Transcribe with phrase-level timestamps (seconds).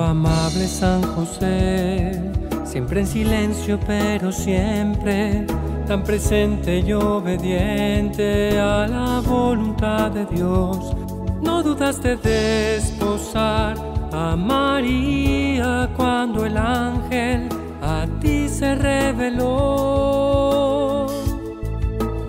[0.00, 2.20] Amable San José,
[2.64, 5.46] siempre en silencio pero siempre
[5.86, 10.94] tan presente y obediente a la voluntad de Dios.
[11.42, 13.76] No dudaste de desposar
[14.12, 17.48] a María cuando el ángel
[17.82, 19.46] a ti se reveló.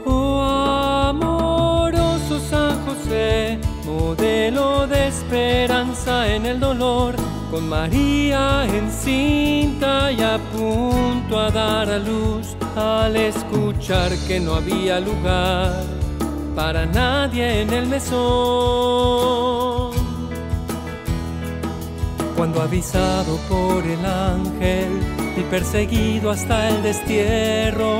[0.05, 7.15] Oh amoroso San José, modelo de esperanza en el dolor,
[7.53, 14.99] con María encinta y a punto a dar a luz al escuchar que no había
[14.99, 15.83] lugar
[16.55, 18.23] para nadie en el mesón.
[22.35, 24.89] Cuando avisado por el ángel
[25.37, 27.99] y perseguido hasta el destierro,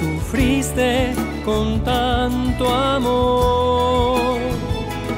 [0.00, 4.40] sufriste con tanto amor.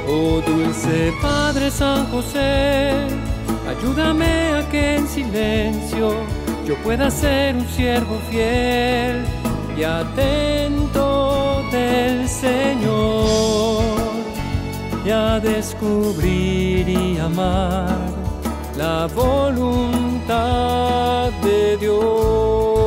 [0.06, 3.06] Oh dulce Padre San José,
[3.80, 6.12] ayúdame a que en silencio
[6.66, 9.24] yo pueda ser un siervo fiel
[9.76, 13.82] y atento del Señor
[15.04, 17.96] y a descubrir y amar
[18.76, 20.30] la voluntad
[21.42, 22.79] de Dios.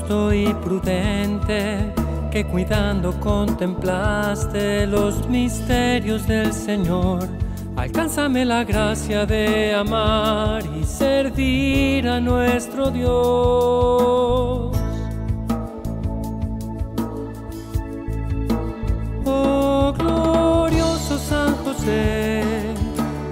[0.00, 1.92] Justo y prudente,
[2.30, 7.28] que cuidando contemplaste los misterios del Señor.
[7.76, 13.10] Alcánzame la gracia de amar y servir a nuestro Dios.
[19.24, 22.42] Oh glorioso San José,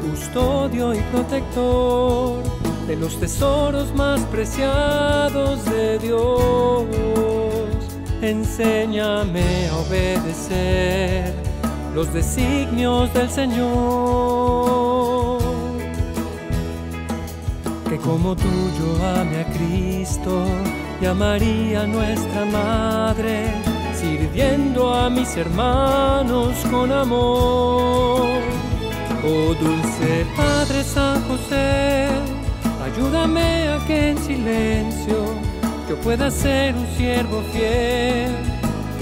[0.02, 2.47] custodio y protector
[2.88, 6.86] de los tesoros más preciados de Dios.
[8.22, 11.34] Enséñame a obedecer
[11.94, 15.42] los designios del Señor.
[17.90, 18.48] Que como tú
[18.78, 20.44] yo ame a Cristo
[21.02, 23.52] y a María nuestra Madre,
[23.94, 28.28] sirviendo a mis hermanos con amor.
[29.24, 32.08] Oh dulce Padre San José,
[32.92, 35.18] Ayúdame a que en silencio
[35.88, 38.34] yo pueda ser un siervo fiel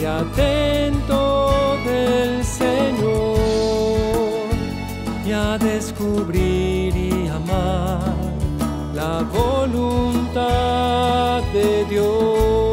[0.00, 3.38] y atento del Señor
[5.25, 8.02] y a descubrir y amar
[8.92, 10.42] la voluntad
[11.52, 12.66] de Dios.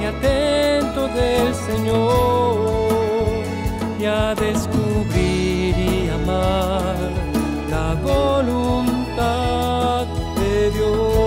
[0.00, 2.92] Y atento del Señor
[3.98, 6.96] y a descubrir y amar
[7.70, 11.22] la voluntad de Dios.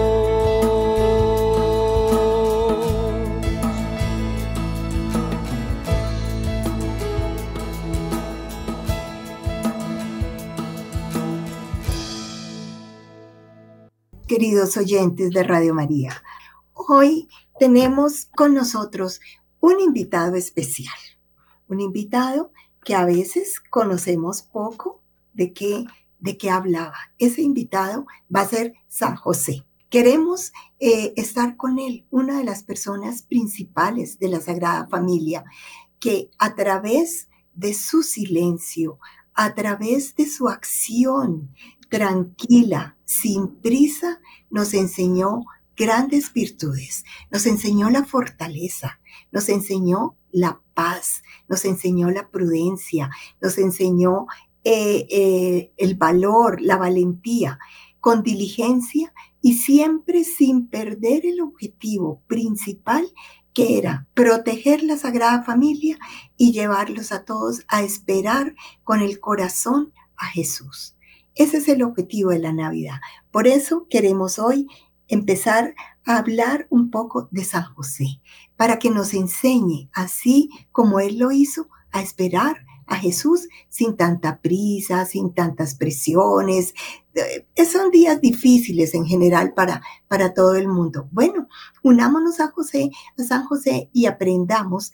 [14.28, 16.22] Queridos oyentes de Radio María,
[16.74, 17.30] hoy
[17.60, 19.22] tenemos con nosotros
[19.60, 20.96] un invitado especial,
[21.68, 22.52] un invitado
[22.84, 25.02] que a veces conocemos poco
[25.34, 25.86] de qué,
[26.19, 26.98] de qué hablaba.
[27.18, 29.66] Ese invitado va a ser San José.
[29.90, 35.46] Queremos eh, estar con él, una de las personas principales de la Sagrada Familia,
[36.00, 39.00] que a través de su silencio,
[39.34, 41.50] a través de su acción
[41.90, 44.19] tranquila, sin prisa,
[44.50, 47.04] nos enseñó grandes virtudes.
[47.31, 49.00] Nos enseñó la fortaleza,
[49.31, 53.10] nos enseñó la paz, nos enseñó la prudencia,
[53.42, 54.27] nos enseñó
[54.63, 57.60] eh, eh, el valor, la valentía,
[58.00, 63.07] con diligencia y siempre sin perder el objetivo principal
[63.54, 65.98] que era proteger la Sagrada Familia
[66.36, 70.95] y llevarlos a todos a esperar con el corazón a Jesús.
[71.36, 73.00] Ese es el objetivo de la Navidad.
[73.31, 74.68] Por eso queremos hoy
[75.07, 75.75] empezar
[76.06, 78.22] a hablar un poco de San José,
[78.56, 84.42] para que nos enseñe, así como Él lo hizo, a esperar a Jesús sin tanta
[84.42, 86.74] prisa, sin tantas presiones.
[87.16, 91.08] Eh, son días difíciles en general para, para todo el mundo.
[91.12, 91.48] Bueno,
[91.84, 94.92] unámonos a José, a San José y aprendamos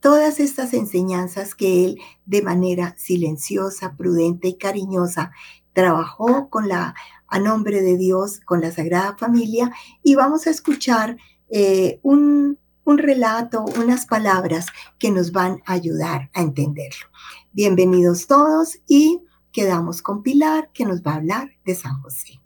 [0.00, 5.32] todas estas enseñanzas que él de manera silenciosa, prudente y cariñosa
[5.72, 6.94] trabajó con la
[7.28, 11.16] a nombre de Dios, con la Sagrada Familia y vamos a escuchar
[11.48, 14.66] eh, un, un relato, unas palabras
[14.98, 17.06] que nos van a ayudar a entenderlo.
[17.52, 22.40] Bienvenidos todos y quedamos con Pilar que nos va a hablar de San José.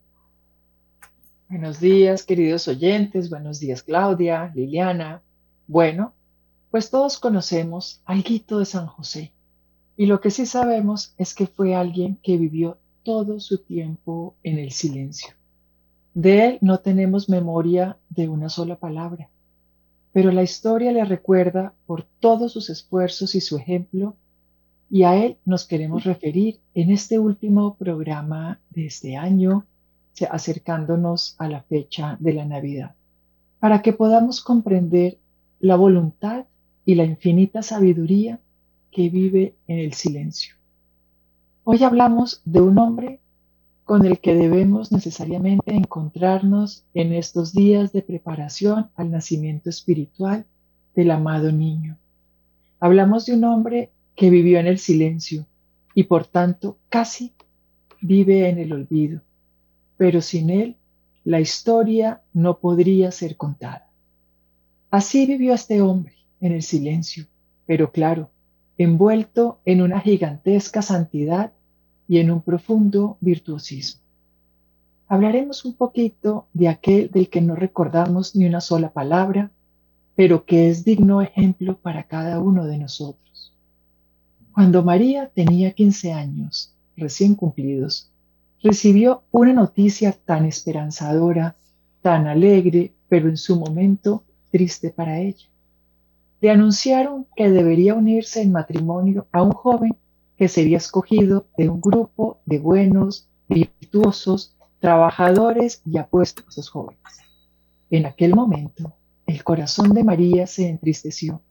[1.48, 3.28] Buenos días, queridos oyentes.
[3.28, 5.20] Buenos días, Claudia, Liliana.
[5.66, 6.14] Bueno,
[6.70, 9.32] pues todos conocemos algo de San José.
[9.96, 12.78] Y lo que sí sabemos es que fue alguien que vivió
[13.10, 15.34] todo su tiempo en el silencio.
[16.14, 19.30] De él no tenemos memoria de una sola palabra
[20.12, 24.16] pero la historia le recuerda por todos sus esfuerzos y su ejemplo,
[24.90, 29.66] y a él nos queremos referir en este último programa de este año,
[30.28, 32.94] acercándonos a la fecha de la Navidad,
[33.58, 35.18] para que podamos comprender
[35.60, 36.46] la voluntad
[36.84, 38.40] y la infinita sabiduría
[38.90, 40.59] que vive en el silencio.
[41.72, 43.20] Hoy hablamos de un hombre
[43.84, 50.46] con el que debemos necesariamente encontrarnos en estos días de preparación al nacimiento espiritual
[50.96, 51.96] del amado niño.
[52.80, 55.46] Hablamos de un hombre que vivió en el silencio
[55.94, 57.34] y por tanto casi
[58.00, 59.20] vive en el olvido,
[59.96, 60.74] pero sin él
[61.22, 63.88] la historia no podría ser contada.
[64.90, 67.26] Así vivió este hombre en el silencio,
[67.64, 68.28] pero claro,
[68.76, 71.52] envuelto en una gigantesca santidad
[72.10, 74.02] y en un profundo virtuosismo.
[75.06, 79.52] Hablaremos un poquito de aquel del que no recordamos ni una sola palabra,
[80.16, 83.54] pero que es digno ejemplo para cada uno de nosotros.
[84.52, 88.10] Cuando María tenía 15 años, recién cumplidos,
[88.60, 91.54] recibió una noticia tan esperanzadora,
[92.02, 95.46] tan alegre, pero en su momento triste para ella.
[96.40, 99.94] Le anunciaron que debería unirse en matrimonio a un joven
[100.40, 107.02] que sería escogido de un grupo de buenos, virtuosos, trabajadores y apuestos jóvenes.
[107.90, 108.94] En aquel momento,
[109.26, 111.42] el corazón de María se entristeció,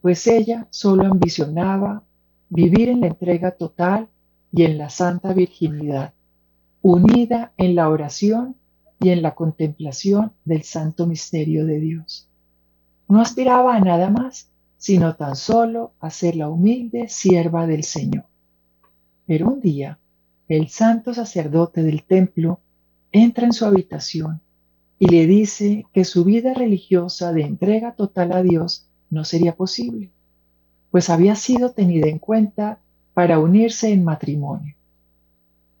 [0.00, 2.02] pues ella solo ambicionaba
[2.48, 4.08] vivir en la entrega total
[4.50, 6.14] y en la santa virginidad,
[6.80, 8.56] unida en la oración
[9.00, 12.30] y en la contemplación del santo misterio de Dios.
[13.06, 14.50] No aspiraba a nada más
[14.84, 18.26] sino tan solo a ser la humilde sierva del Señor.
[19.24, 19.98] Pero un día,
[20.46, 22.60] el santo sacerdote del templo
[23.10, 24.42] entra en su habitación
[24.98, 30.10] y le dice que su vida religiosa de entrega total a Dios no sería posible,
[30.90, 32.78] pues había sido tenida en cuenta
[33.14, 34.74] para unirse en matrimonio.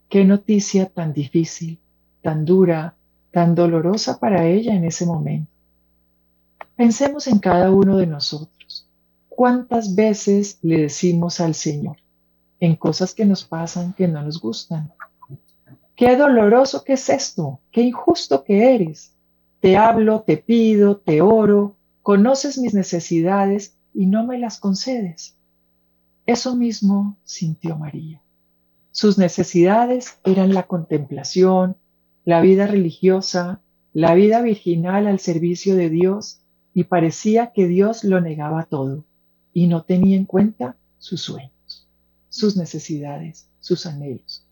[0.08, 1.78] Qué noticia tan difícil,
[2.22, 2.96] tan dura,
[3.32, 5.50] tan dolorosa para ella en ese momento.
[6.74, 8.54] Pensemos en cada uno de nosotros
[9.36, 11.96] ¿Cuántas veces le decimos al Señor
[12.60, 14.92] en cosas que nos pasan que no nos gustan?
[15.96, 19.16] Qué doloroso que es esto, qué injusto que eres.
[19.58, 25.36] Te hablo, te pido, te oro, conoces mis necesidades y no me las concedes.
[26.26, 28.22] Eso mismo sintió María.
[28.92, 31.76] Sus necesidades eran la contemplación,
[32.24, 33.60] la vida religiosa,
[33.92, 36.40] la vida virginal al servicio de Dios
[36.72, 39.04] y parecía que Dios lo negaba todo
[39.54, 41.88] y no tenía en cuenta sus sueños,
[42.28, 44.46] sus necesidades, sus anhelos.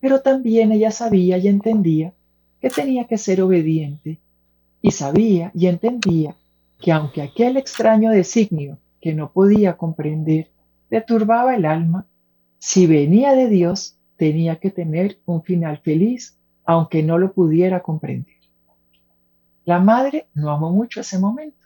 [0.00, 2.12] Pero también ella sabía y entendía
[2.60, 4.20] que tenía que ser obediente
[4.82, 6.36] y sabía y entendía
[6.80, 10.50] que aunque aquel extraño designio que no podía comprender
[10.90, 12.06] le turbaba el alma,
[12.58, 18.36] si venía de Dios tenía que tener un final feliz aunque no lo pudiera comprender.
[19.64, 21.61] La madre no amó mucho ese momento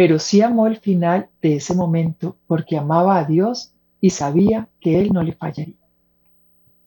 [0.00, 4.98] pero sí amó el final de ese momento porque amaba a Dios y sabía que
[4.98, 5.74] Él no le fallaría.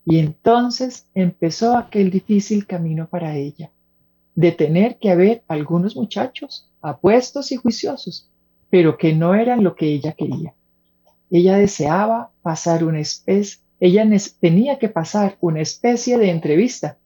[0.03, 3.69] Y entonces empezó aquel difícil camino para ella,
[4.33, 8.31] de tener que haber algunos muchachos apuestos y juiciosos,
[8.71, 10.55] pero que no eran lo que ella quería.
[11.29, 16.97] Ella deseaba pasar una especie, ella tenía que pasar una especie de entrevista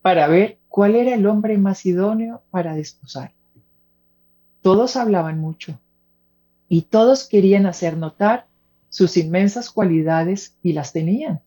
[0.00, 3.32] para ver cuál era el hombre más idóneo para desposar.
[4.66, 5.78] Todos hablaban mucho
[6.68, 8.48] y todos querían hacer notar
[8.88, 11.40] sus inmensas cualidades y las tenían.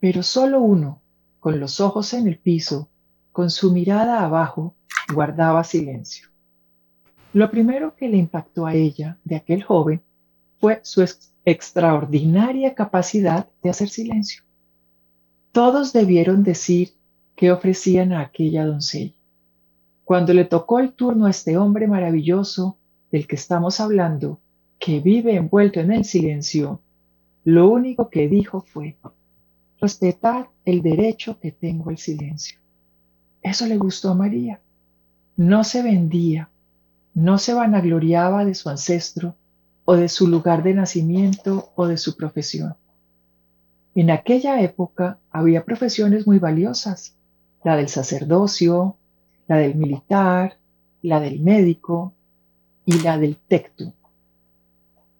[0.00, 1.00] Pero solo uno,
[1.38, 2.88] con los ojos en el piso,
[3.30, 4.74] con su mirada abajo,
[5.14, 6.26] guardaba silencio.
[7.32, 10.02] Lo primero que le impactó a ella de aquel joven
[10.58, 11.08] fue su
[11.44, 14.42] extraordinaria capacidad de hacer silencio.
[15.52, 16.94] Todos debieron decir
[17.36, 19.19] qué ofrecían a aquella doncella.
[20.10, 22.76] Cuando le tocó el turno a este hombre maravilloso
[23.12, 24.40] del que estamos hablando,
[24.80, 26.80] que vive envuelto en el silencio,
[27.44, 28.96] lo único que dijo fue,
[29.80, 32.58] respetar el derecho que tengo al silencio.
[33.40, 34.60] Eso le gustó a María.
[35.36, 36.50] No se vendía,
[37.14, 39.36] no se vanagloriaba de su ancestro
[39.84, 42.74] o de su lugar de nacimiento o de su profesión.
[43.94, 47.14] En aquella época había profesiones muy valiosas,
[47.62, 48.96] la del sacerdocio,
[49.50, 50.58] la del militar,
[51.02, 52.14] la del médico
[52.84, 53.92] y la del tectum.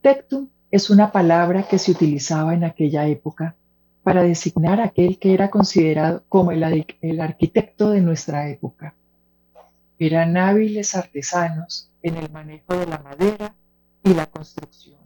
[0.02, 3.56] Tectum es una palabra que se utilizaba en aquella época
[4.04, 8.94] para designar a aquel que era considerado como el, el arquitecto de nuestra época.
[9.98, 13.56] Eran hábiles artesanos en el manejo de la madera
[14.04, 15.00] y la construcción.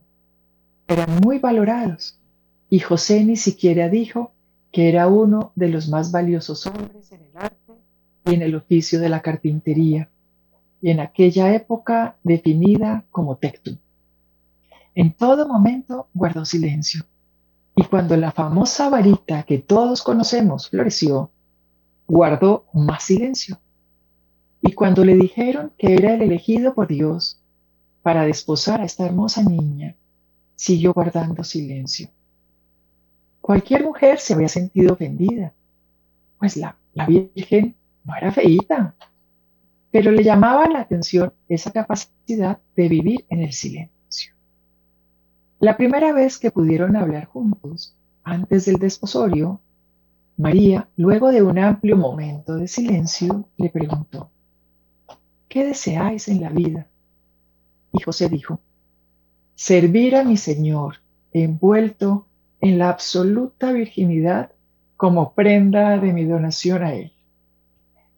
[0.86, 2.20] Eran muy valorados
[2.68, 4.32] y José ni siquiera dijo
[4.70, 7.63] que era uno de los más valiosos hombres en el arte
[8.26, 10.10] y en el oficio de la carpintería,
[10.80, 13.76] y en aquella época definida como tectum.
[14.94, 17.04] En todo momento guardó silencio,
[17.76, 21.30] y cuando la famosa varita que todos conocemos floreció,
[22.06, 23.58] guardó más silencio.
[24.62, 27.42] Y cuando le dijeron que era el elegido por Dios
[28.02, 29.96] para desposar a esta hermosa niña,
[30.54, 32.08] siguió guardando silencio.
[33.40, 35.52] Cualquier mujer se había sentido ofendida,
[36.38, 38.94] pues la, la Virgen no era feíta,
[39.90, 44.34] pero le llamaba la atención esa capacidad de vivir en el silencio.
[45.60, 49.60] La primera vez que pudieron hablar juntos, antes del desposorio,
[50.36, 54.30] María, luego de un amplio momento de silencio, le preguntó,
[55.48, 56.88] ¿qué deseáis en la vida?
[57.92, 58.60] Y José dijo,
[59.54, 60.96] servir a mi Señor
[61.32, 62.26] envuelto
[62.60, 64.50] en la absoluta virginidad
[64.96, 67.13] como prenda de mi donación a Él.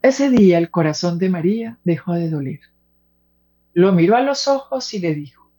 [0.06, 2.60] Ese día el corazón de María dejó de doler.
[3.74, 5.50] Lo miró a los ojos y le dijo,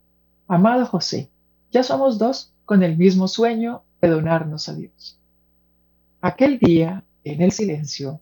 [0.47, 1.29] Amado José,
[1.69, 5.19] ya somos dos con el mismo sueño de donarnos a Dios.
[6.21, 8.21] Aquel día, en el silencio,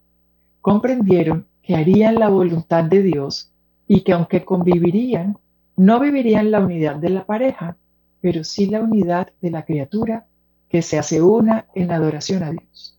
[0.61, 3.51] comprendieron que harían la voluntad de Dios
[3.87, 5.37] y que aunque convivirían,
[5.77, 7.77] no vivirían la unidad de la pareja,
[8.19, 10.25] pero sí la unidad de la criatura
[10.69, 12.94] que se hace una en adoración a Dios.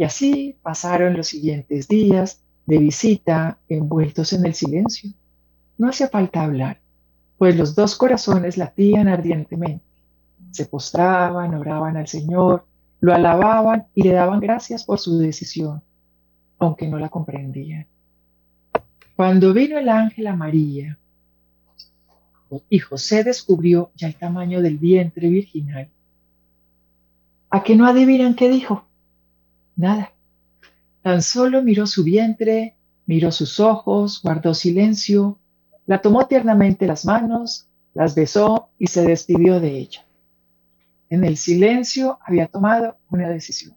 [0.00, 5.10] Y así pasaron los siguientes días de visita envueltos en el silencio.
[5.76, 6.80] No hacía falta hablar,
[7.36, 9.84] pues los dos corazones latían ardientemente.
[10.52, 12.64] Se postraban, oraban al Señor,
[13.00, 15.82] lo alababan y le daban gracias por su decisión,
[16.58, 17.86] aunque no la comprendían.
[19.16, 20.98] Cuando vino el ángel a María
[22.70, 25.90] y José descubrió ya el tamaño del vientre virginal,
[27.50, 28.86] ¿a que no adivinan qué dijo?
[29.80, 30.12] Nada.
[31.00, 35.38] Tan solo miró su vientre, miró sus ojos, guardó silencio,
[35.86, 40.04] la tomó tiernamente las manos, las besó y se despidió de ella.
[41.08, 43.74] En el silencio había tomado una decisión,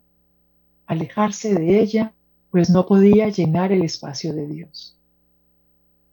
[0.87, 2.13] alejarse de ella,
[2.51, 4.97] pues no podía llenar el espacio de Dios.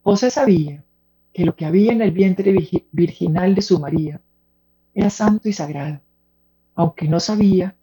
[0.05, 0.85] José sabía
[1.33, 2.55] que lo que había en el vientre
[2.93, 4.21] virginal de su María
[4.95, 6.01] era santo y sagrado,
[6.77, 7.75] aunque no sabía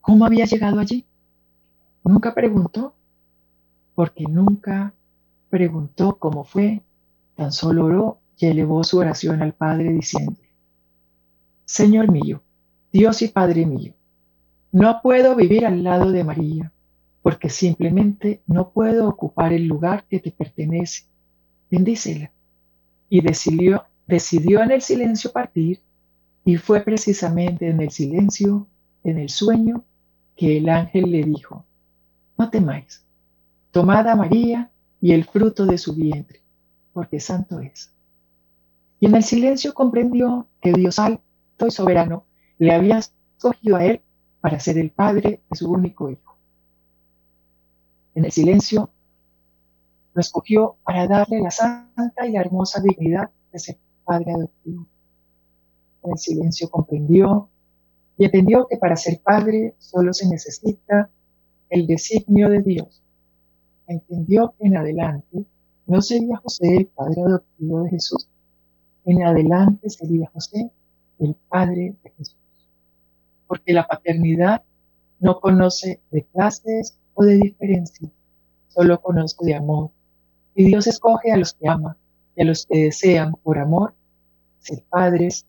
[0.00, 1.04] cómo había llegado allí.
[2.10, 2.92] Nunca preguntó,
[3.94, 4.92] porque nunca
[5.48, 6.82] preguntó cómo fue,
[7.36, 10.36] tan solo oró y elevó su oración al Padre diciendo,
[11.64, 12.42] Señor mío,
[12.92, 13.94] Dios y Padre mío,
[14.72, 16.72] no puedo vivir al lado de María,
[17.22, 21.04] porque simplemente no puedo ocupar el lugar que te pertenece.
[21.70, 22.32] Bendícela.
[23.08, 25.78] Y decidió, decidió en el silencio partir,
[26.44, 28.66] y fue precisamente en el silencio,
[29.04, 29.84] en el sueño,
[30.34, 31.66] que el ángel le dijo,
[32.40, 33.04] no temáis,
[33.70, 36.40] tomad a María y el fruto de su vientre,
[36.94, 37.92] porque santo es.
[38.98, 42.24] Y en el silencio comprendió que Dios alto y soberano
[42.56, 44.00] le había escogido a él
[44.40, 46.38] para ser el padre de su único hijo.
[48.14, 48.88] En el silencio
[50.14, 54.86] lo escogió para darle la santa y la hermosa dignidad de ser padre adoptivo.
[56.04, 57.50] En el silencio comprendió
[58.16, 61.10] y entendió que para ser padre solo se necesita
[61.70, 63.02] el designio de Dios.
[63.86, 65.44] Entendió que en adelante
[65.86, 68.28] no sería José el padre adoptivo de Jesús.
[69.04, 70.70] En adelante sería José
[71.18, 72.36] el padre de Jesús.
[73.46, 74.62] Porque la paternidad
[75.20, 78.10] no conoce de clases o de diferencias,
[78.68, 79.90] solo conoce de amor
[80.54, 81.96] Y Dios escoge a los que ama
[82.36, 83.94] y a los que desean por amor
[84.60, 85.46] ser padres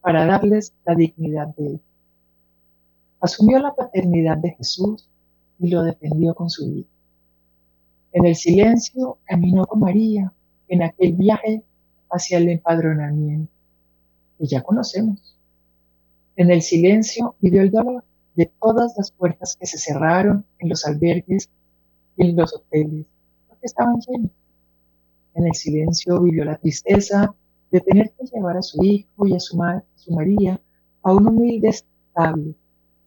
[0.00, 1.80] para darles la dignidad de él.
[3.20, 5.08] Asumió la paternidad de Jesús
[5.62, 6.88] y lo defendió con su vida.
[8.12, 10.32] En el silencio caminó con María
[10.68, 11.62] en aquel viaje
[12.10, 13.50] hacia el empadronamiento
[14.38, 15.38] que ya conocemos.
[16.36, 18.04] En el silencio vivió el dolor
[18.34, 21.48] de todas las puertas que se cerraron en los albergues
[22.16, 23.06] y en los hoteles,
[23.48, 24.30] porque estaban llenos.
[25.34, 27.34] En el silencio vivió la tristeza
[27.70, 29.56] de tener que llevar a su hijo y a su,
[29.94, 30.60] su María
[31.02, 32.52] a un humilde establo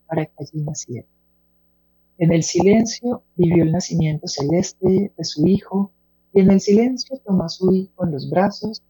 [0.07, 1.07] para que allí naciera.
[2.17, 5.91] En el silencio vivió el nacimiento celeste de su hijo
[6.33, 8.81] y en el silencio tomó a su hijo en los brazos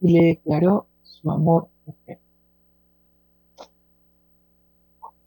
[0.00, 1.68] y le declaró su amor.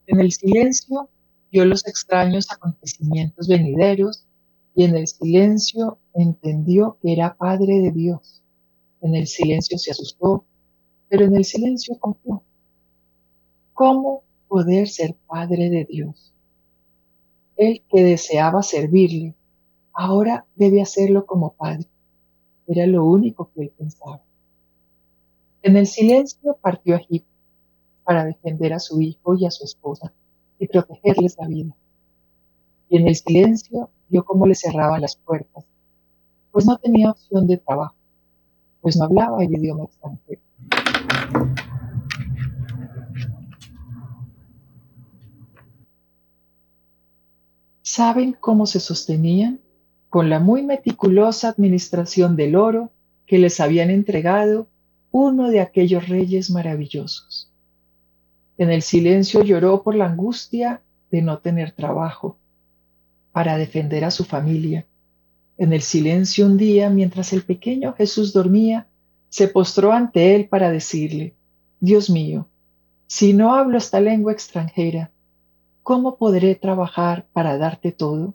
[0.08, 1.10] En el silencio
[1.51, 4.25] vio los extraños acontecimientos venideros
[4.74, 8.41] y en el silencio entendió que era Padre de Dios.
[9.01, 10.46] En el silencio se asustó,
[11.10, 12.43] pero en el silencio confió.
[13.74, 16.34] ¿Cómo poder ser Padre de Dios?
[17.58, 19.36] Él que deseaba servirle,
[19.93, 21.86] ahora debe hacerlo como Padre.
[22.67, 24.22] Era lo único que él pensaba.
[25.62, 27.29] En el silencio partió a Egipto
[28.03, 30.12] para defender a su hijo y a su esposa
[30.60, 31.75] y protegerles la vida.
[32.89, 35.65] Y en el silencio vio cómo le cerraban las puertas,
[36.51, 37.96] pues no tenía opción de trabajo,
[38.81, 40.41] pues no hablaba el idioma extranjero.
[47.94, 49.60] ¿Saben cómo se sostenían?
[50.08, 52.90] Con la muy meticulosa administración del oro
[53.26, 54.70] que les habían entregado
[55.12, 57.52] uno de aquellos reyes maravillosos.
[58.58, 62.38] En el silencio lloró por la angustia de no tener trabajo
[63.34, 64.88] para defender a su familia.
[65.58, 68.88] En el silencio un día, mientras el pequeño Jesús dormía,
[69.27, 71.36] se postró ante él para decirle,
[71.82, 72.48] Dios mío,
[73.08, 75.12] si no hablo esta lengua extranjera,
[75.92, 78.34] ¿cómo podré trabajar para darte todo?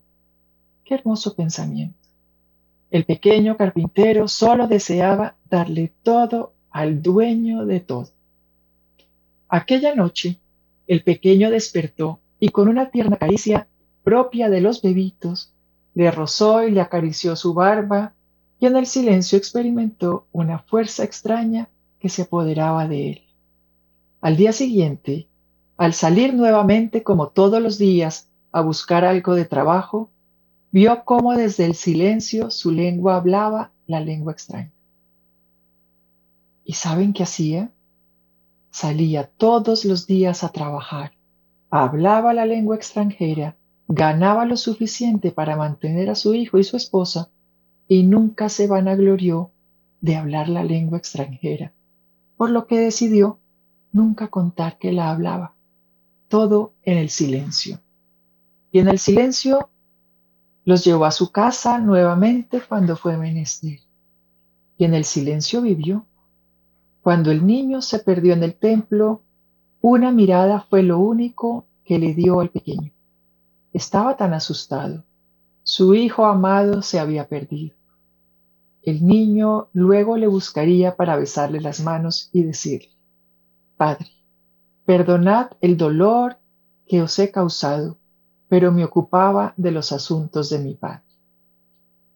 [0.84, 1.96] Qué hermoso pensamiento.
[2.90, 8.10] El pequeño carpintero solo deseaba darle todo al dueño de todo.
[9.48, 10.38] Aquella noche,
[10.86, 13.68] el pequeño despertó y con una tierna caricia
[14.04, 15.54] propia de los bebitos,
[15.94, 18.12] le rozó y le acarició su barba
[18.60, 23.22] y en el silencio experimentó una fuerza extraña que se apoderaba de él.
[24.20, 25.26] Al día siguiente,
[25.76, 30.10] al salir nuevamente como todos los días a buscar algo de trabajo,
[30.72, 34.72] vio cómo desde el silencio su lengua hablaba la lengua extraña.
[36.64, 37.70] ¿Y saben qué hacía?
[38.70, 41.12] Salía todos los días a trabajar,
[41.70, 43.56] hablaba la lengua extranjera,
[43.88, 47.30] ganaba lo suficiente para mantener a su hijo y su esposa
[47.88, 49.52] y nunca se vanaglorió
[50.00, 51.72] de hablar la lengua extranjera,
[52.36, 53.38] por lo que decidió
[53.92, 55.55] nunca contar que la hablaba,
[56.28, 57.80] todo en el silencio.
[58.72, 59.70] Y en el silencio
[60.64, 63.78] los llevó a su casa nuevamente cuando fue menester.
[64.78, 66.06] Y en el silencio vivió
[67.06, 69.22] cuando el niño se perdió en el templo,
[69.80, 72.90] una mirada fue lo único que le dio al pequeño.
[73.72, 75.04] Estaba tan asustado.
[75.62, 77.76] Su hijo amado se había perdido.
[78.82, 82.90] El niño luego le buscaría para besarle las manos y decirle,
[83.76, 84.10] Padre,
[84.86, 86.38] perdonad el dolor
[86.86, 87.98] que os he causado,
[88.48, 91.02] pero me ocupaba de los asuntos de mi Padre.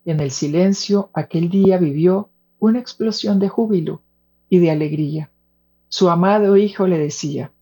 [0.05, 2.31] En el silencio aquel día vivió
[2.61, 4.03] una explosión de júbilo
[4.49, 5.31] y de alegría.
[5.89, 7.53] Su amado hijo le decía,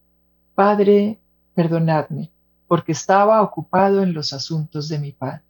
[0.54, 1.18] Padre,
[1.54, 2.30] perdonadme,
[2.66, 5.42] porque estaba ocupado en los asuntos de mi Padre.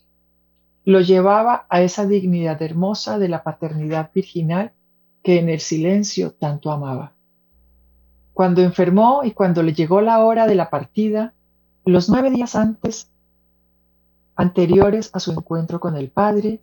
[0.85, 4.73] Lo llevaba a esa dignidad hermosa de la paternidad virginal
[5.25, 7.18] que en el silencio tanto amaba.
[8.39, 11.35] Cuando enfermó y cuando le llegó la hora de la partida,
[11.85, 13.11] los nueve días antes,
[14.37, 16.63] anteriores a su encuentro con el Padre,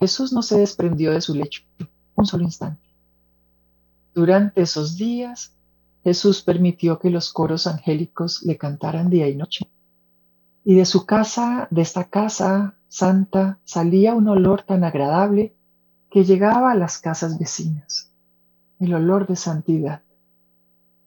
[0.00, 1.62] Jesús no se desprendió de su lecho
[2.16, 2.82] un solo instante.
[4.12, 5.54] Durante esos días,
[6.02, 9.70] Jesús permitió que los coros angélicos le cantaran día y noche.
[10.64, 15.54] Y de su casa, de esta casa santa, salía un olor tan agradable
[16.10, 18.10] que llegaba a las casas vecinas,
[18.80, 20.02] el olor de santidad.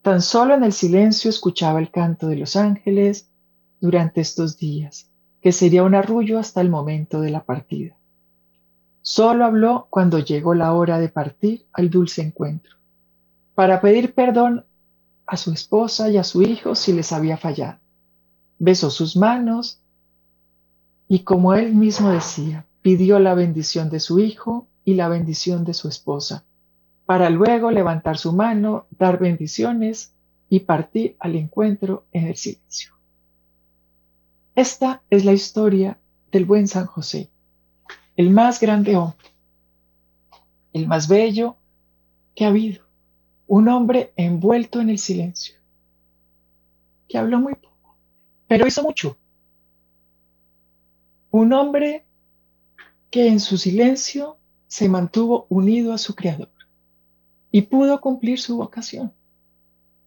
[0.01, 3.29] Tan solo en el silencio escuchaba el canto de los ángeles
[3.79, 5.09] durante estos días,
[5.41, 7.97] que sería un arrullo hasta el momento de la partida.
[9.01, 12.81] Solo habló cuando llegó la hora de partir al dulce encuentro
[13.55, 14.65] para pedir perdón
[15.25, 17.79] a su esposa y a su hijo si les había fallado.
[18.59, 19.81] Besó sus manos
[21.07, 25.73] y como él mismo decía, pidió la bendición de su hijo y la bendición de
[25.73, 26.45] su esposa,
[27.11, 30.15] para luego levantar su mano, dar bendiciones
[30.47, 32.93] y partir al encuentro en el silencio.
[34.55, 35.99] Esta es la historia
[36.31, 37.29] del buen San José,
[38.15, 39.27] el más grande hombre,
[40.71, 41.57] el más bello
[42.33, 42.85] que ha habido,
[43.45, 45.55] un hombre envuelto en el silencio,
[47.09, 47.97] que habló muy poco,
[48.47, 49.17] pero hizo mucho.
[51.29, 52.05] Un hombre
[53.09, 54.37] que en su silencio
[54.69, 56.60] se mantuvo unido a su Creador
[57.51, 59.11] y pudo cumplir su vocación.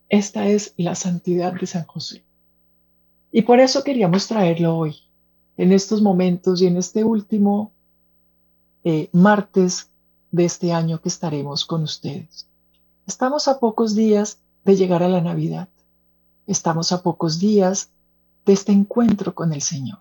[0.08, 2.24] Esta es la santidad de San José.
[3.32, 4.96] Y por eso queríamos traerlo hoy,
[5.56, 7.72] en estos momentos y en este último
[8.84, 9.90] eh, martes
[10.30, 12.48] de este año que estaremos con ustedes.
[13.06, 15.68] Estamos a pocos días de llegar a la Navidad.
[16.46, 17.90] Estamos a pocos días
[18.44, 19.98] de este encuentro con el Señor.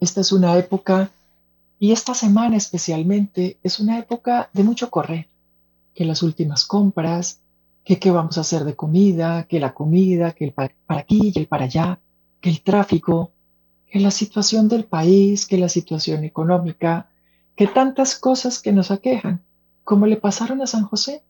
[0.00, 1.10] Esta es una época,
[1.78, 5.28] y esta semana especialmente, es una época de mucho correr,
[5.94, 7.40] que las últimas compras,
[7.84, 11.38] que qué vamos a hacer de comida, que la comida, que el para aquí y
[11.38, 11.98] el para allá,
[12.40, 13.32] que el tráfico,
[13.90, 17.10] que la situación del país, que la situación económica,
[17.56, 19.42] que tantas cosas que nos aquejan,
[19.84, 21.22] como le pasaron a San José.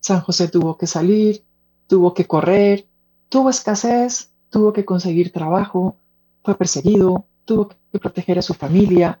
[0.00, 1.44] San José tuvo que salir,
[1.86, 2.86] tuvo que correr,
[3.28, 5.96] tuvo escasez, tuvo que conseguir trabajo,
[6.42, 9.20] fue perseguido, tuvo que proteger a su familia,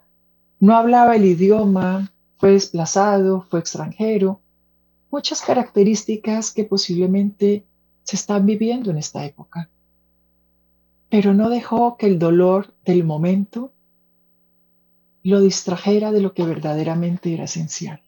[0.60, 4.40] no hablaba el idioma, fue desplazado, fue extranjero.
[5.14, 7.64] Muchas características que posiblemente
[8.02, 9.70] se están viviendo en esta época.
[11.08, 13.72] Pero no dejó que el dolor del momento
[15.22, 18.02] lo distrajera de lo que verdaderamente era esencial.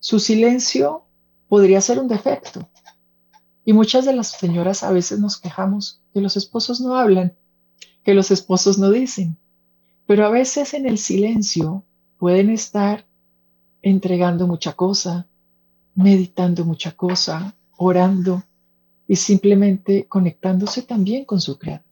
[0.00, 1.04] Su silencio
[1.48, 2.68] podría ser un defecto.
[3.64, 7.36] Y muchas de las señoras a veces nos quejamos que los esposos no hablan,
[8.02, 9.38] que los esposos no dicen,
[10.08, 11.84] pero a veces en el silencio
[12.18, 13.06] pueden estar
[13.80, 15.28] entregando mucha cosa,
[15.94, 18.42] meditando mucha cosa, orando
[19.06, 21.84] y simplemente conectándose también con su creador.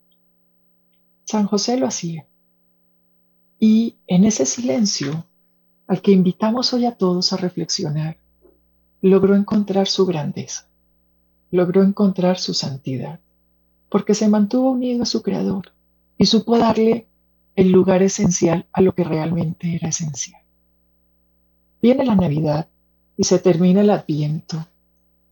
[1.24, 2.26] San José lo hacía.
[3.58, 5.24] Y en ese silencio,
[5.86, 8.16] al que invitamos hoy a todos a reflexionar,
[9.00, 10.68] logró encontrar su grandeza,
[11.50, 13.20] logró encontrar su santidad,
[13.88, 15.72] porque se mantuvo unido a su Creador
[16.16, 17.08] y supo darle
[17.56, 20.40] el lugar esencial a lo que realmente era esencial.
[21.82, 22.68] Viene la Navidad
[23.16, 24.66] y se termina el Adviento.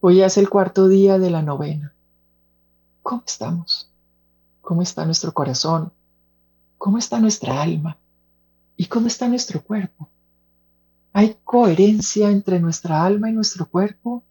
[0.01, 1.95] Hoy es el cuarto día de la novena.
[3.03, 3.91] ¿Cómo estamos?
[4.61, 5.93] ¿Cómo está nuestro corazón?
[6.79, 7.97] ¿Cómo está nuestra alma?
[8.77, 10.09] ¿Y cómo está nuestro cuerpo?
[11.13, 14.23] ¿Hay coherencia entre nuestra alma y nuestro cuerpo?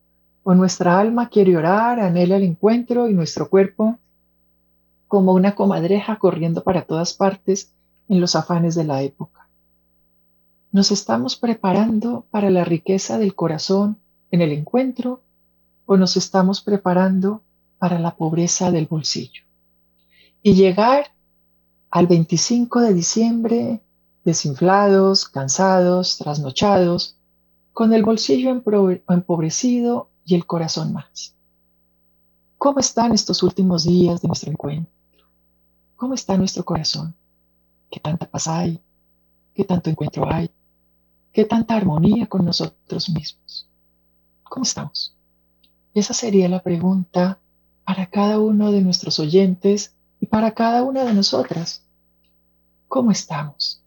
[0.44, 3.98] ¿O nuestra alma quiere orar, anhela el encuentro y nuestro cuerpo,
[5.08, 7.74] como una comadreja corriendo para todas partes
[8.08, 9.39] en los afanes de la época?
[10.72, 13.98] ¿Nos estamos preparando para la riqueza del corazón
[14.30, 15.24] en el encuentro
[15.88, 17.42] o nos estamos preparando
[17.80, 19.42] para la pobreza del bolsillo?
[20.44, 21.08] Y llegar
[21.90, 23.82] al 25 de diciembre
[24.24, 27.18] desinflados, cansados, trasnochados,
[27.74, 31.34] con el bolsillo empobrecido y el corazón más.
[32.60, 34.94] ¿Cómo están estos últimos días de nuestro encuentro?
[35.96, 37.16] ¿Cómo está nuestro corazón?
[37.90, 38.80] ¿Qué tanta paz hay?
[39.56, 40.52] ¿Qué tanto encuentro hay?
[41.32, 43.70] ¿Qué tanta armonía con nosotros mismos?
[44.44, 45.16] ¿Cómo estamos?
[45.94, 47.40] Esa sería la pregunta
[47.84, 51.86] para cada uno de nuestros oyentes y para cada una de nosotras.
[52.88, 53.84] ¿Cómo estamos?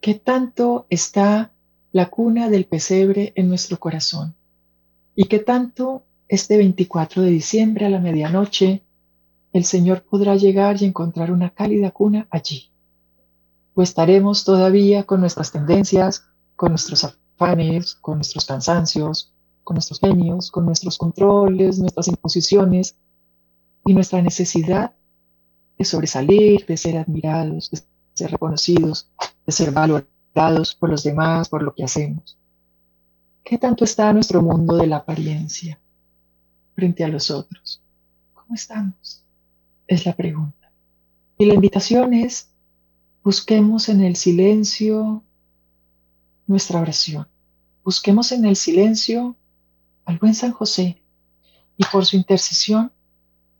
[0.00, 1.52] ¿Qué tanto está
[1.90, 4.36] la cuna del pesebre en nuestro corazón?
[5.16, 8.82] ¿Y qué tanto este 24 de diciembre a la medianoche
[9.52, 12.70] el Señor podrá llegar y encontrar una cálida cuna allí?
[13.74, 20.50] ¿O estaremos todavía con nuestras tendencias, con nuestros afanes, con nuestros cansancios, con nuestros genios,
[20.50, 22.96] con nuestros controles, nuestras imposiciones
[23.86, 24.92] y nuestra necesidad
[25.78, 27.80] de sobresalir, de ser admirados, de
[28.14, 29.08] ser reconocidos,
[29.46, 32.36] de ser valorados por los demás, por lo que hacemos.
[33.44, 35.78] ¿Qué tanto está nuestro mundo de la apariencia
[36.74, 37.80] frente a los otros?
[38.34, 39.22] ¿Cómo estamos?
[39.86, 40.72] Es la pregunta.
[41.38, 42.50] Y la invitación es,
[43.22, 45.22] busquemos en el silencio
[46.48, 47.28] nuestra oración.
[47.84, 49.36] Busquemos en el silencio
[50.04, 51.00] al buen San José
[51.76, 52.90] y por su intercesión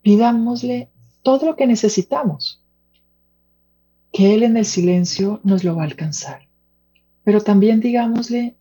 [0.01, 0.89] pidámosle
[1.23, 2.61] todo lo que necesitamos
[4.11, 6.47] que Él en el silencio nos lo va a alcanzar.
[7.23, 8.55] Pero también digámosle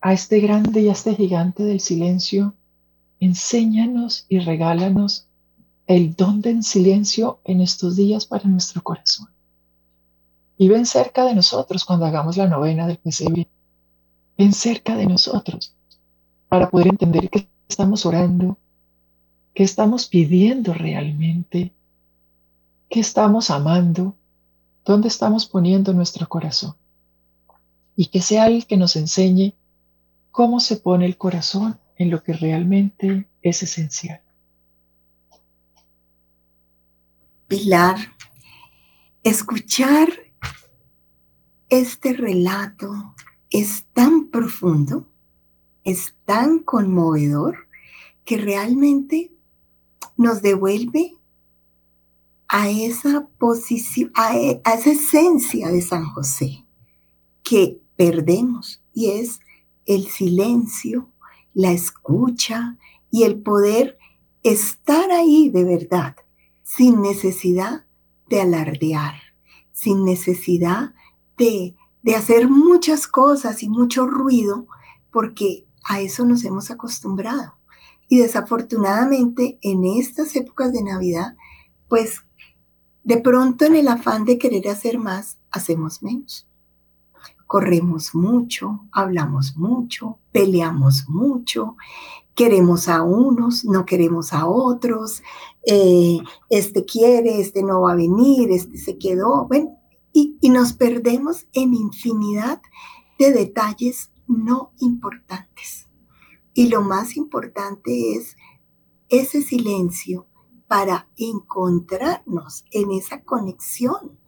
[0.00, 2.54] a este grande y a este gigante del silencio,
[3.20, 5.28] enséñanos y regálanos
[5.86, 9.28] el don del silencio en estos días para nuestro corazón.
[10.62, 13.48] Y ven cerca de nosotros cuando hagamos la novena del pesebre.
[14.36, 15.74] en cerca de nosotros
[16.48, 18.56] para poder entender qué estamos orando,
[19.54, 21.72] qué estamos pidiendo realmente,
[22.88, 24.14] qué estamos amando,
[24.84, 26.76] dónde estamos poniendo nuestro corazón.
[27.96, 29.54] Y que sea Él que nos enseñe
[30.30, 34.20] cómo se pone el corazón en lo que realmente es esencial.
[37.48, 37.96] Pilar,
[39.24, 40.22] escuchar
[41.72, 43.14] este relato
[43.48, 45.08] es tan profundo,
[45.84, 47.66] es tan conmovedor,
[48.26, 49.32] que realmente
[50.18, 51.16] nos devuelve
[52.46, 56.66] a esa posición, a, e, a, esa esencia de San José
[57.42, 59.40] que perdemos y es
[59.86, 61.08] el silencio,
[61.54, 62.76] la escucha
[63.10, 63.96] y el poder
[64.42, 66.16] estar ahí de verdad,
[66.62, 67.86] sin necesidad
[68.28, 69.14] de alardear,
[69.72, 70.92] sin necesidad
[71.42, 74.66] de, hacer muchas cosas y mucho ruido,
[75.10, 77.54] porque a eso nos hemos acostumbrado.
[78.08, 81.36] Y desafortunadamente en estas épocas de Navidad,
[81.88, 82.22] pues
[83.04, 86.46] de pronto en el afán de querer hacer más, hacemos menos.
[87.46, 91.76] Corremos mucho, hablamos mucho, peleamos mucho,
[92.34, 95.22] queremos a unos, no queremos a otros,
[95.66, 99.81] eh, este quiere, este no va a venir, este se quedó, bueno,
[100.12, 102.60] y, nos perdemos en infinidad
[103.18, 105.88] de detalles no importantes.
[106.54, 108.36] Y lo más importante es
[109.08, 110.26] ese silencio
[110.68, 114.18] para encontrarnos en esa conexión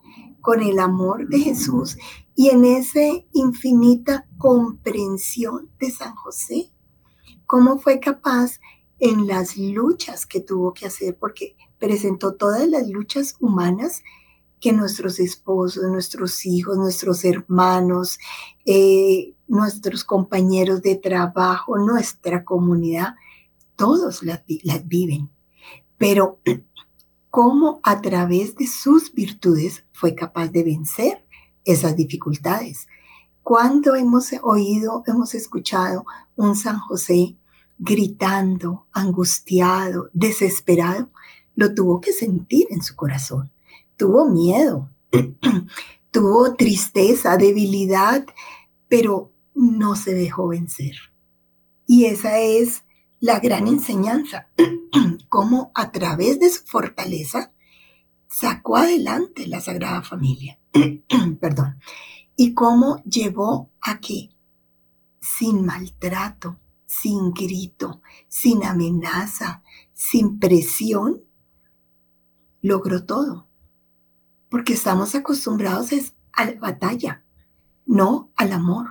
[0.40, 1.96] con el amor de Jesús
[2.34, 3.00] y en esa
[3.32, 6.70] infinita comprensión de San José.
[7.46, 8.60] ¿Cómo fue capaz
[8.98, 11.16] en las luchas que tuvo que hacer?
[11.18, 14.02] Porque presentó todas las luchas humanas
[14.64, 18.18] que nuestros esposos, nuestros hijos, nuestros hermanos,
[18.64, 23.14] eh, nuestros compañeros de trabajo, nuestra comunidad,
[23.76, 25.28] todos las, las viven.
[25.98, 26.40] Pero
[27.28, 31.26] cómo a través de sus virtudes fue capaz de vencer
[31.66, 32.86] esas dificultades.
[33.42, 37.36] Cuando hemos oído, hemos escuchado un San José
[37.76, 41.10] gritando, angustiado, desesperado,
[41.54, 43.50] lo tuvo que sentir en su corazón.
[43.96, 44.90] Tuvo miedo,
[46.10, 48.26] tuvo tristeza, debilidad,
[48.88, 50.94] pero no se dejó vencer.
[51.86, 52.84] Y esa es
[53.20, 54.48] la gran enseñanza,
[55.28, 57.52] cómo a través de su fortaleza
[58.28, 60.58] sacó adelante la Sagrada Familia.
[61.40, 61.78] Perdón.
[62.36, 64.30] Y cómo llevó a que
[65.20, 71.22] sin maltrato, sin grito, sin amenaza, sin presión,
[72.60, 73.48] logró todo.
[74.54, 75.90] Porque estamos acostumbrados
[76.32, 77.24] a la batalla,
[77.86, 78.86] no al amor.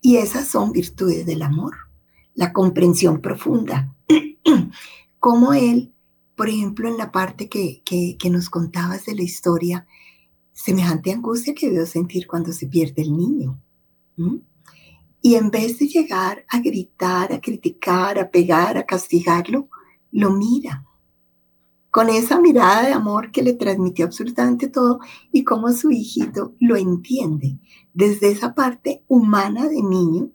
[0.00, 1.74] Y esas son virtudes del amor,
[2.32, 3.94] la comprensión profunda.
[5.20, 5.92] Como él,
[6.34, 9.86] por ejemplo, en la parte que, que, nos contabas de la historia,
[10.54, 13.60] semejante angustia que debió sentir cuando se pierde el niño.
[15.20, 19.68] Y en vez de llegar a gritar, a criticar, a pegar, a castigarlo,
[20.10, 20.86] lo mira
[21.92, 24.98] con esa mirada de amor que le transmitió absolutamente todo
[25.30, 27.58] y cómo su hijito lo entiende
[27.92, 30.30] desde esa parte humana de niño,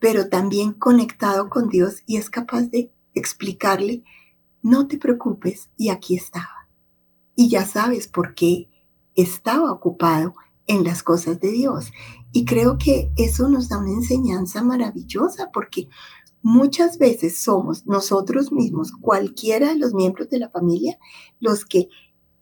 [0.00, 4.02] pero también conectado con Dios y es capaz de explicarle,
[4.60, 6.68] no te preocupes y aquí estaba.
[7.36, 8.68] Y ya sabes por qué
[9.14, 10.34] estaba ocupado
[10.66, 11.92] en las cosas de Dios.
[12.32, 15.88] Y creo que eso nos da una enseñanza maravillosa porque
[16.42, 20.98] Muchas veces somos nosotros mismos, cualquiera de los miembros de la familia,
[21.40, 21.88] los que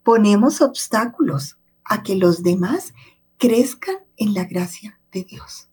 [0.02, 2.94] ponemos obstáculos a que los demás
[3.36, 5.68] crezcan en la gracia de Dios.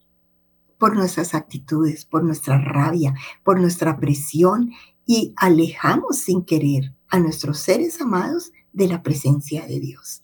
[0.78, 4.72] Por nuestras actitudes, por nuestra rabia, por nuestra presión
[5.06, 10.22] y alejamos sin querer a nuestros seres amados de la presencia de Dios.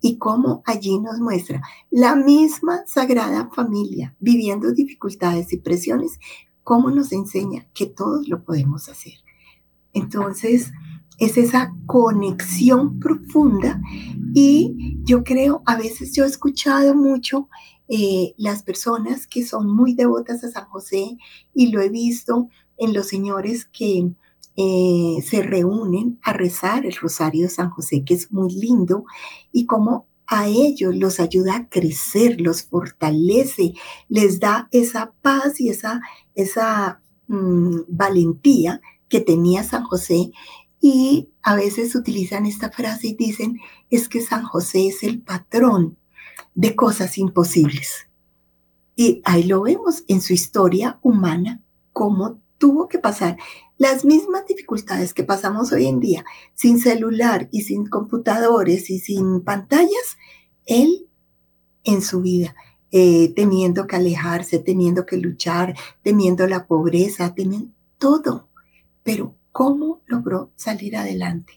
[0.00, 6.18] Y cómo allí nos muestra la misma sagrada familia viviendo dificultades y presiones,
[6.66, 9.12] cómo nos enseña que todos lo podemos hacer.
[9.92, 10.72] Entonces,
[11.16, 13.80] es esa conexión profunda
[14.34, 17.48] y yo creo, a veces yo he escuchado mucho
[17.86, 21.16] eh, las personas que son muy devotas a San José
[21.54, 22.48] y lo he visto
[22.78, 24.10] en los señores que
[24.56, 29.04] eh, se reúnen a rezar el rosario de San José, que es muy lindo,
[29.52, 33.74] y cómo a ellos los ayuda a crecer, los fortalece,
[34.08, 36.00] les da esa paz y esa,
[36.36, 40.30] esa mm, valentía que tenía San José.
[40.80, 43.58] Y a veces utilizan esta frase y dicen,
[43.90, 45.98] es que San José es el patrón
[46.54, 48.08] de cosas imposibles.
[48.94, 51.60] Y ahí lo vemos en su historia humana,
[51.92, 53.36] cómo tuvo que pasar
[53.78, 59.42] las mismas dificultades que pasamos hoy en día, sin celular y sin computadores y sin
[59.42, 60.16] pantallas,
[60.64, 61.06] él
[61.84, 62.54] en su vida,
[62.98, 68.48] eh, teniendo que alejarse, teniendo que luchar, teniendo la pobreza, teniendo todo.
[69.02, 71.52] Pero ¿cómo logró salir adelante?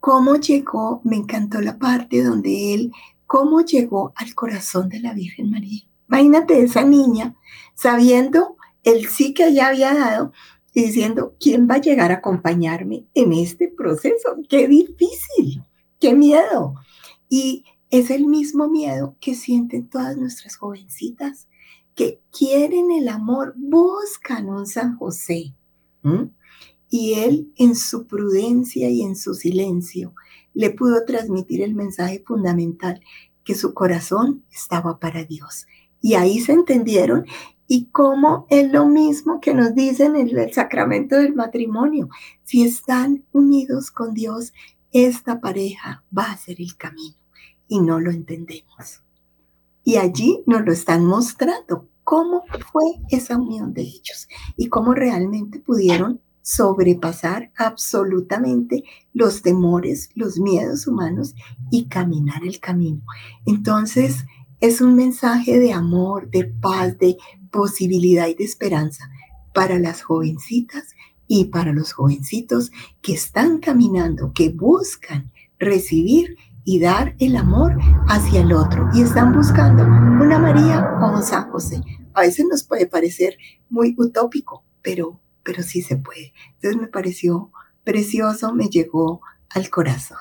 [0.00, 1.00] ¿Cómo llegó?
[1.04, 2.92] Me encantó la parte donde él,
[3.24, 5.82] ¿cómo llegó al corazón de la Virgen María?
[6.08, 7.36] Imagínate esa niña
[7.76, 10.32] sabiendo el sí que ella había dado
[10.74, 14.38] y diciendo, ¿quién va a llegar a acompañarme en este proceso?
[14.48, 15.62] Qué difícil,
[16.00, 16.74] qué miedo.
[17.28, 21.48] Y es el mismo miedo que sienten todas nuestras jovencitas
[21.94, 25.54] que quieren el amor, buscan un San José.
[26.90, 30.14] Y él en su prudencia y en su silencio
[30.54, 33.00] le pudo transmitir el mensaje fundamental
[33.44, 35.66] que su corazón estaba para Dios.
[36.00, 37.26] Y ahí se entendieron
[37.66, 42.08] y cómo es lo mismo que nos dicen en el sacramento del matrimonio.
[42.44, 44.52] Si están unidos con Dios,
[44.92, 47.16] esta pareja va a ser el camino
[47.68, 49.02] y no lo entendemos.
[49.84, 55.60] Y allí nos lo están mostrando cómo fue esa unión de ellos y cómo realmente
[55.60, 61.34] pudieron sobrepasar absolutamente los temores, los miedos humanos
[61.70, 63.02] y caminar el camino.
[63.44, 64.24] Entonces,
[64.60, 67.18] es un mensaje de amor, de paz, de
[67.50, 69.10] posibilidad y de esperanza
[69.52, 70.94] para las jovencitas
[71.26, 72.70] y para los jovencitos
[73.02, 76.36] que están caminando, que buscan recibir
[76.68, 77.78] y dar el amor
[78.08, 81.80] hacia el otro y están buscando una María o un San José.
[82.12, 83.38] A veces nos puede parecer
[83.70, 86.34] muy utópico, pero, pero sí se puede.
[86.56, 87.50] Entonces me pareció
[87.84, 90.18] precioso, me llegó al corazón.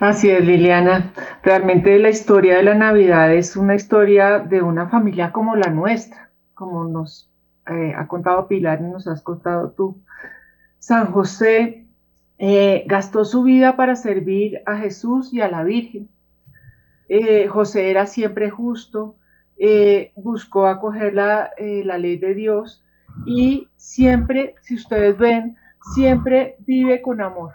[0.00, 1.12] Así es, Liliana.
[1.44, 6.32] Realmente la historia de la Navidad es una historia de una familia como la nuestra,
[6.52, 7.30] como nos
[7.68, 10.02] eh, ha contado Pilar y nos has contado tú.
[10.80, 11.85] San José
[12.38, 16.08] eh, gastó su vida para servir a Jesús y a la Virgen.
[17.08, 19.16] Eh, José era siempre justo,
[19.58, 22.84] eh, buscó acoger la, la, ley de Dios
[23.24, 25.56] y siempre, si ustedes ven,
[25.94, 27.54] siempre vive con amor.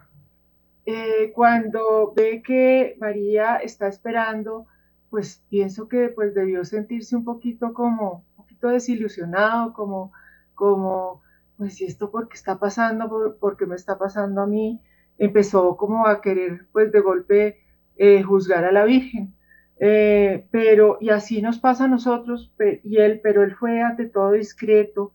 [1.35, 4.65] cuando ve que María está esperando,
[5.09, 10.11] pues pienso que pues debió sentirse un poquito como, un poquito desilusionado, como,
[10.55, 11.21] como
[11.61, 14.81] pues si esto porque está pasando, porque me está pasando a mí,
[15.19, 17.59] empezó como a querer pues de golpe
[17.97, 19.35] eh, juzgar a la Virgen.
[19.79, 22.51] Eh, pero, y así nos pasa a nosotros,
[22.83, 25.13] y él, pero él fue ante todo discreto,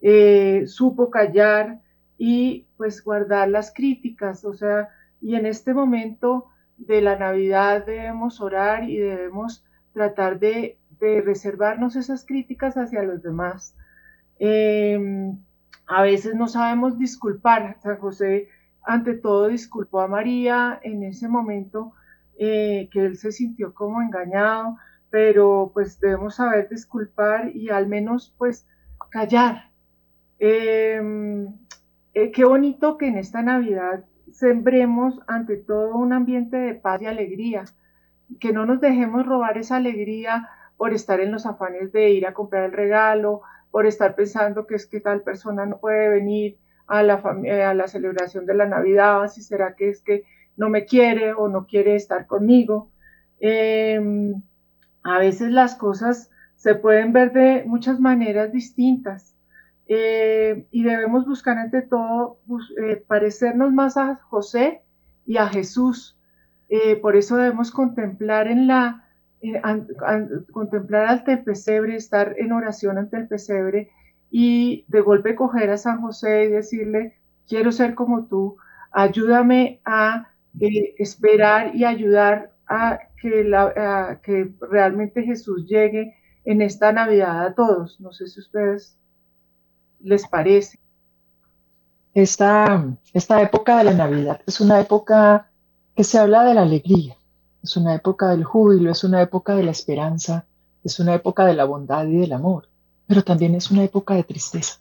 [0.00, 1.80] eh, supo callar
[2.18, 4.88] y pues guardar las críticas, o sea,
[5.20, 11.94] y en este momento de la Navidad debemos orar y debemos tratar de, de reservarnos
[11.94, 13.76] esas críticas hacia los demás.
[14.40, 15.38] Em,
[15.86, 17.76] a veces no sabemos disculpar.
[17.82, 18.48] San José,
[18.82, 21.92] ante todo, disculpó a María en ese momento
[22.38, 24.76] eh, que él se sintió como engañado,
[25.10, 28.66] pero pues debemos saber disculpar y al menos pues
[29.10, 29.70] callar.
[30.38, 31.46] Em,
[32.14, 37.06] eh, qué bonito que en esta Navidad sembremos ante todo un ambiente de paz y
[37.06, 37.64] alegría,
[38.40, 42.34] que no nos dejemos robar esa alegría por estar en los afanes de ir a
[42.34, 43.42] comprar el regalo,
[43.74, 47.88] por estar pensando que es que tal persona no puede venir a la, a la
[47.88, 50.22] celebración de la Navidad, si será que es que
[50.56, 52.92] no me quiere o no quiere estar conmigo.
[53.40, 54.40] Em,
[55.02, 59.34] a veces las cosas se pueden ver de muchas maneras distintas
[59.88, 62.38] eh, y debemos buscar ante todo
[62.80, 64.82] eh, parecernos más a José
[65.26, 66.16] y a Jesús.
[66.68, 69.03] Eh, por eso debemos contemplar en la
[70.52, 73.90] contemplar ante el pesebre, estar en oración ante el pesebre
[74.30, 77.14] y de golpe coger a San José y decirle,
[77.48, 78.56] quiero ser como tú,
[78.90, 80.28] ayúdame a
[80.60, 86.14] eh, esperar y ayudar a que, la, que realmente Jesús llegue
[86.44, 88.00] en esta Navidad a todos.
[88.00, 88.98] No sé si a ustedes
[90.00, 90.78] les parece.
[92.12, 95.50] Esta, esta época de la Navidad es una época
[95.96, 97.16] que se habla de la alegría,
[97.64, 100.44] es una época del júbilo, es una época de la esperanza,
[100.84, 102.68] es una época de la bondad y del amor,
[103.06, 104.80] pero también es una época de tristeza.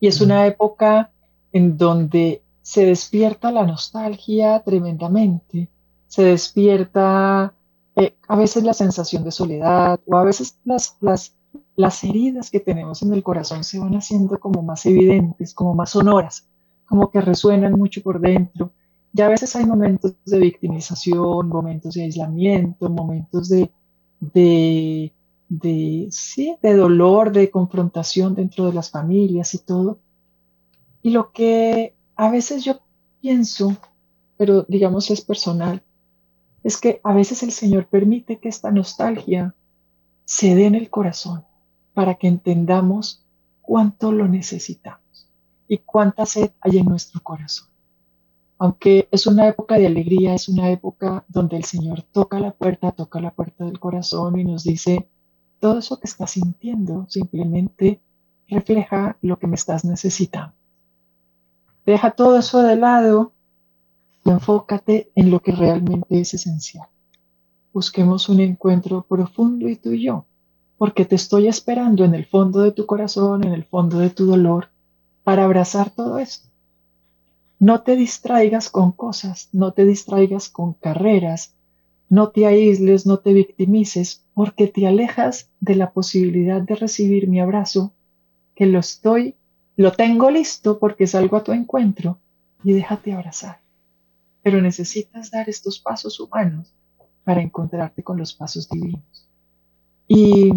[0.00, 1.12] Y es una época
[1.52, 5.68] en donde se despierta la nostalgia tremendamente,
[6.08, 7.54] se despierta
[7.94, 11.36] eh, a veces la sensación de soledad o a veces las, las,
[11.76, 15.90] las heridas que tenemos en el corazón se van haciendo como más evidentes, como más
[15.90, 16.48] sonoras,
[16.84, 18.72] como que resuenan mucho por dentro
[19.12, 23.70] ya a veces hay momentos de victimización, momentos de aislamiento, momentos de,
[24.20, 25.12] de,
[25.48, 29.98] de, sí, de dolor, de confrontación dentro de las familias y todo.
[31.02, 32.80] Y lo que a veces yo
[33.20, 33.76] pienso,
[34.36, 35.82] pero digamos es personal,
[36.62, 39.54] es que a veces el Señor permite que esta nostalgia
[40.24, 41.44] se dé en el corazón
[41.92, 43.26] para que entendamos
[43.60, 45.28] cuánto lo necesitamos
[45.68, 47.71] y cuánta sed hay en nuestro corazón.
[48.62, 52.92] Aunque es una época de alegría, es una época donde el Señor toca la puerta,
[52.92, 55.08] toca la puerta del corazón y nos dice,
[55.58, 58.00] todo eso que estás sintiendo simplemente
[58.46, 60.54] refleja lo que me estás necesitando.
[61.84, 63.32] Deja todo eso de lado
[64.24, 66.86] y enfócate en lo que realmente es esencial.
[67.72, 70.26] Busquemos un encuentro profundo y tú y yo,
[70.78, 74.24] porque te estoy esperando en el fondo de tu corazón, en el fondo de tu
[74.24, 74.68] dolor,
[75.24, 76.51] para abrazar todo esto.
[77.62, 81.54] No te distraigas con cosas, no te distraigas con carreras,
[82.08, 87.40] no te aísles, no te victimices, porque te alejas de la posibilidad de recibir mi
[87.40, 87.92] abrazo,
[88.54, 89.36] que lo estoy,
[89.76, 92.18] lo tengo listo porque salgo a tu encuentro
[92.64, 93.62] y déjate abrazar
[94.42, 96.74] pero necesitas dar estos pasos humanos
[97.24, 99.28] para encontrarte con los pasos divinos.
[100.08, 100.50] Y,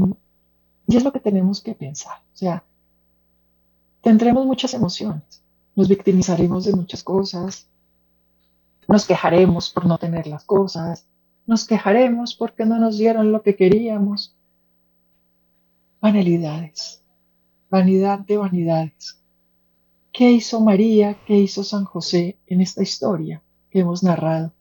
[0.87, 2.17] y es lo que tenemos que pensar.
[2.33, 2.63] O sea,
[4.01, 5.43] tendremos muchas emociones,
[5.75, 7.67] nos victimizaremos de muchas cosas,
[8.87, 11.05] nos quejaremos por no tener las cosas,
[11.45, 14.35] nos quejaremos porque no nos dieron lo que queríamos.
[16.01, 17.03] Vanidades,
[17.69, 19.21] vanidad de vanidades.
[20.11, 21.17] ¿Qué hizo María?
[21.25, 23.41] ¿Qué hizo San José en esta historia?
[23.79, 24.53] hemos narrado.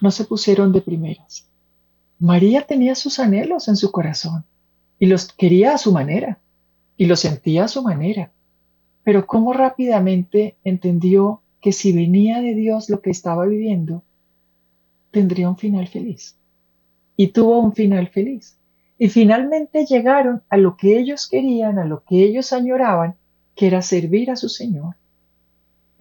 [0.00, 1.48] No se pusieron de primeras.
[2.18, 4.44] María tenía sus anhelos en su corazón
[4.98, 6.38] y los quería a su manera
[6.96, 8.32] y los sentía a su manera.
[9.04, 14.02] Pero cómo rápidamente entendió que si venía de Dios lo que estaba viviendo,
[15.10, 16.36] tendría un final feliz.
[17.16, 18.58] Y tuvo un final feliz.
[18.98, 23.16] Y finalmente llegaron a lo que ellos querían, a lo que ellos añoraban,
[23.54, 24.94] que era servir a su Señor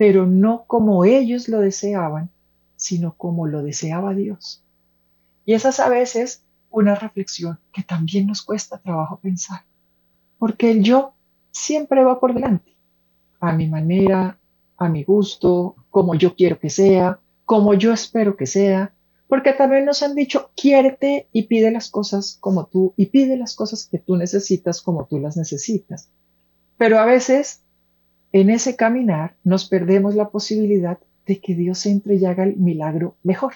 [0.02, 2.32] pero no como ellos lo deseaban,
[2.76, 4.64] sino como lo deseaba Dios.
[5.46, 9.62] Y esa es a veces una reflexión que también nos cuesta trabajo pensar,
[10.40, 11.14] porque el yo
[11.52, 12.71] siempre va por delante,
[13.42, 14.38] a mi manera,
[14.78, 18.94] a mi gusto, como yo quiero que sea, como yo espero que sea,
[19.28, 23.56] porque también nos han dicho, quiérete y pide las cosas como tú, y pide las
[23.56, 26.10] cosas que tú necesitas como tú las necesitas.
[26.78, 27.64] Pero a veces
[28.32, 33.16] en ese caminar nos perdemos la posibilidad de que Dios entre y haga el milagro
[33.24, 33.54] mejor.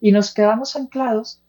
[0.00, 1.40] Y nos quedamos anclados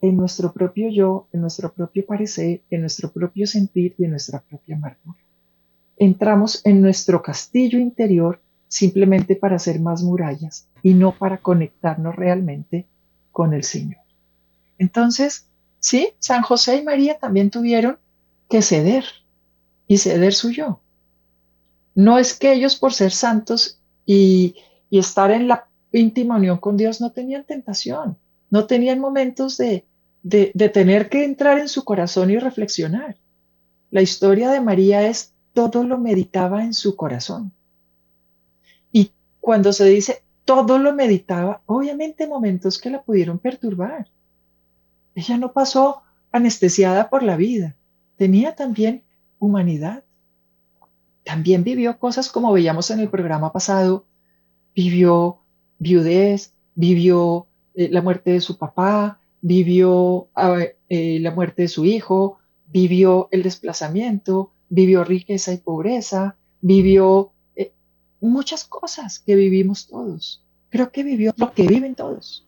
[0.00, 4.40] en nuestro propio yo, en nuestro propio parecer, en nuestro propio sentir y en nuestra
[4.40, 5.27] propia amargura.
[5.98, 12.86] Entramos en nuestro castillo interior simplemente para hacer más murallas y no para conectarnos realmente
[13.32, 14.00] con el Señor.
[14.78, 15.46] Entonces,
[15.80, 17.98] sí, San José y María también tuvieron
[18.48, 19.04] que ceder
[19.86, 20.80] y ceder su yo
[21.98, 24.54] no es que ellos por ser santos y,
[24.88, 28.16] estar en la íntima unión con Dios no tenían tentación,
[28.50, 29.84] no tenían momentos de,
[30.72, 33.16] tener que entrar en su corazón y reflexionar.
[33.90, 37.52] La historia de María es todo lo meditaba en su corazón.
[38.92, 44.08] Y cuando se dice todo lo meditaba, obviamente momentos que la pudieron perturbar.
[45.14, 46.02] Ella no pasó
[46.32, 47.74] anestesiada por la vida,
[48.16, 49.02] tenía también
[49.38, 50.04] humanidad
[51.28, 54.06] también vivió cosas como veíamos en el programa pasado,
[54.74, 55.40] vivió
[55.78, 60.28] viudez, vivió eh, la muerte de su papá, vivió
[60.88, 62.38] eh, la muerte de su hijo,
[62.72, 67.72] vivió el desplazamiento, vivió riqueza y pobreza, vivió eh,
[68.20, 70.44] muchas cosas que vivimos todos.
[70.70, 72.46] Creo que vivió lo que viven todos,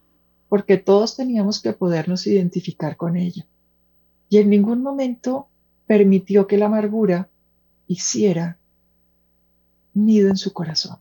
[0.49, 3.47] porque todos teníamos que podernos identificar con ella.
[4.29, 5.49] Y en ningún momento
[5.87, 7.29] permitió que la amargura
[7.87, 8.59] hiciera
[9.95, 10.99] nido en su corazón.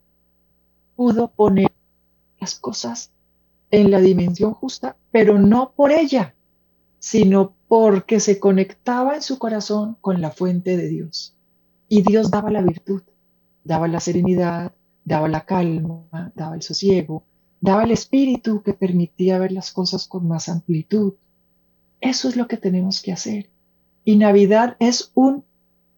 [0.95, 1.71] Pudo poner
[2.39, 3.11] las cosas
[3.71, 6.33] en la dimensión justa, pero no por ella,
[6.99, 11.37] sino porque se conectaba en su corazón con la fuente de Dios.
[11.87, 13.03] Y Dios daba la virtud,
[13.63, 14.73] daba la serenidad,
[15.05, 17.23] daba la calma, daba el sosiego,
[17.61, 21.13] daba el espíritu que permitía ver las cosas con más amplitud.
[22.01, 23.51] Eso es lo que tenemos que hacer.
[24.03, 25.45] Y Navidad es un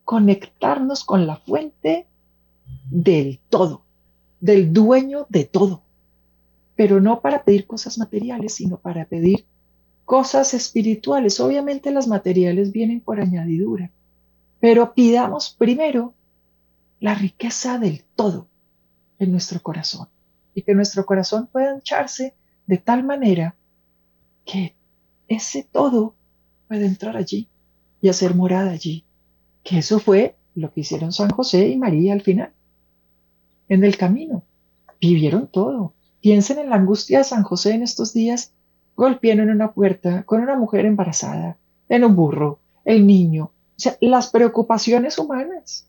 [0.04, 2.06] conectarnos con la fuente
[2.90, 3.86] del todo,
[4.42, 5.84] del dueño de todo,
[6.76, 9.46] pero no para pedir cosas materiales, sino para pedir
[10.12, 11.40] cosas espirituales.
[11.40, 13.92] Obviamente las materiales vienen por añadidura,
[14.60, 16.14] pero pidamos primero
[17.00, 18.46] la riqueza del todo
[19.20, 20.10] en nuestro corazón
[20.54, 22.36] y que nuestro corazón pueda hincharse
[22.68, 23.56] de tal manera
[24.44, 24.76] que
[25.30, 26.14] ese todo
[26.68, 27.48] puede entrar allí
[28.02, 29.06] y hacer morada allí.
[29.64, 32.52] Que eso fue lo que hicieron San José y María al final.
[33.70, 34.44] En el camino,
[35.00, 35.94] vivieron todo.
[36.20, 38.52] Piensen en la angustia de San José en estos días,
[38.96, 41.58] golpeando en una puerta con una mujer embarazada,
[41.90, 45.88] en un burro, el niño, o sea, las preocupaciones humanas.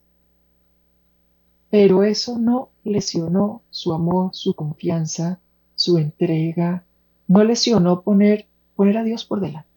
[1.71, 5.41] Pero eso no lesionó su amor, su confianza,
[5.75, 6.85] su entrega,
[7.29, 8.47] no lesionó poner,
[8.77, 9.69] poner a Dios por delante.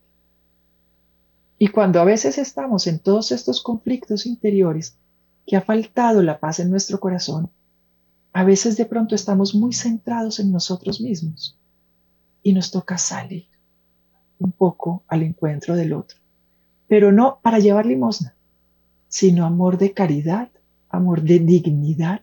[1.57, 4.97] Y cuando a veces estamos en todos estos conflictos interiores,
[5.47, 7.49] que ha faltado la paz en nuestro corazón,
[8.33, 11.57] a veces de pronto estamos muy centrados en nosotros mismos
[12.45, 13.47] y nos toca salir
[14.37, 16.19] un poco al encuentro del otro,
[16.87, 18.35] pero no para llevar limosna,
[19.07, 20.49] sino amor de caridad,
[20.89, 22.21] amor de dignidad.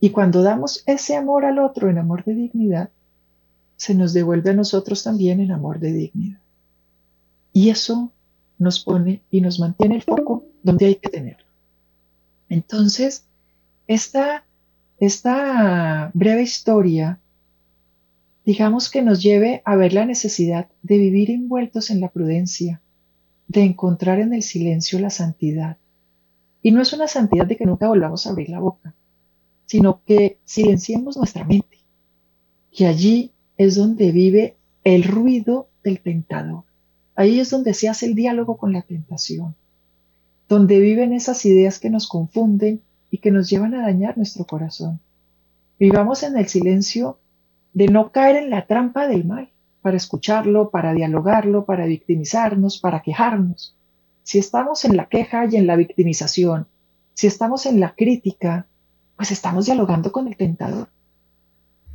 [0.00, 2.90] Y cuando damos ese amor al otro en amor de dignidad,
[3.76, 6.40] se nos devuelve a nosotros también en amor de dignidad.
[7.54, 8.12] Y eso
[8.58, 11.46] nos pone y nos mantiene el foco donde hay que tenerlo.
[12.50, 13.24] Entonces,
[13.86, 14.44] esta,
[15.00, 17.18] esta breve historia,
[18.48, 22.80] digamos que nos lleve a ver la necesidad de vivir envueltos en la prudencia,
[23.46, 25.76] de encontrar en el silencio la santidad.
[26.62, 28.94] Y no es una santidad de que nunca volvamos a abrir la boca,
[29.66, 31.76] sino que silenciemos nuestra mente,
[32.72, 36.64] que allí es donde vive el ruido del tentador.
[37.16, 39.56] Ahí es donde se hace el diálogo con la tentación,
[40.48, 42.80] donde viven esas ideas que nos confunden
[43.10, 45.00] y que nos llevan a dañar nuestro corazón.
[45.78, 47.18] Vivamos en el silencio
[47.72, 49.50] de no caer en la trampa del mal,
[49.82, 53.76] para escucharlo, para dialogarlo, para victimizarnos, para quejarnos.
[54.22, 56.66] Si estamos en la queja y en la victimización,
[57.14, 58.66] si estamos en la crítica,
[59.16, 60.88] pues estamos dialogando con el tentador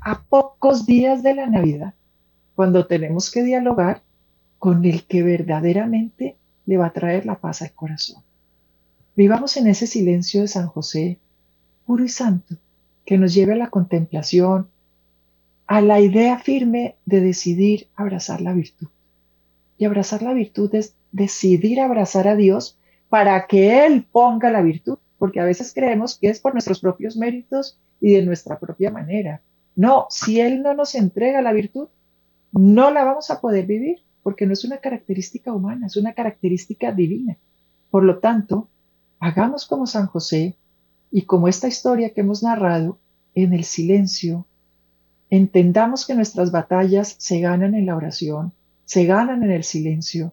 [0.03, 1.93] a pocos días de la Navidad,
[2.55, 4.01] cuando tenemos que dialogar
[4.59, 8.21] con el que verdaderamente le va a traer la paz al corazón.
[9.15, 11.19] Vivamos en ese silencio de San José,
[11.85, 12.55] puro y santo,
[13.05, 14.67] que nos lleve a la contemplación,
[15.67, 18.87] a la idea firme de decidir abrazar la virtud.
[19.77, 22.77] Y abrazar la virtud es decidir abrazar a Dios
[23.09, 27.15] para que Él ponga la virtud, porque a veces creemos que es por nuestros propios
[27.15, 29.41] méritos y de nuestra propia manera.
[29.75, 31.87] No, si Él no nos entrega la virtud,
[32.51, 36.91] no la vamos a poder vivir, porque no es una característica humana, es una característica
[36.91, 37.37] divina.
[37.89, 38.67] Por lo tanto,
[39.19, 40.55] hagamos como San José
[41.11, 42.97] y como esta historia que hemos narrado,
[43.35, 44.45] en el silencio,
[45.35, 48.53] entendamos que nuestras batallas se ganan en la oración,
[48.85, 50.31] se ganan en el silencio,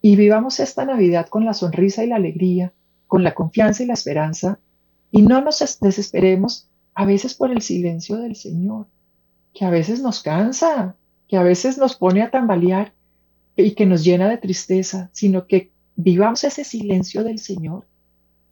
[0.00, 2.72] y vivamos esta Navidad con la sonrisa y la alegría,
[3.06, 4.58] con la confianza y la esperanza,
[5.12, 8.88] y no nos desesperemos a veces por el silencio del Señor,
[9.54, 10.96] que a veces nos cansa,
[11.28, 12.92] que a veces nos pone a tambalear
[13.54, 17.86] y que nos llena de tristeza, sino que vivamos ese silencio del Señor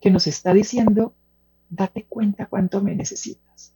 [0.01, 1.15] que nos está diciendo,
[1.69, 3.73] date cuenta cuánto me necesitas.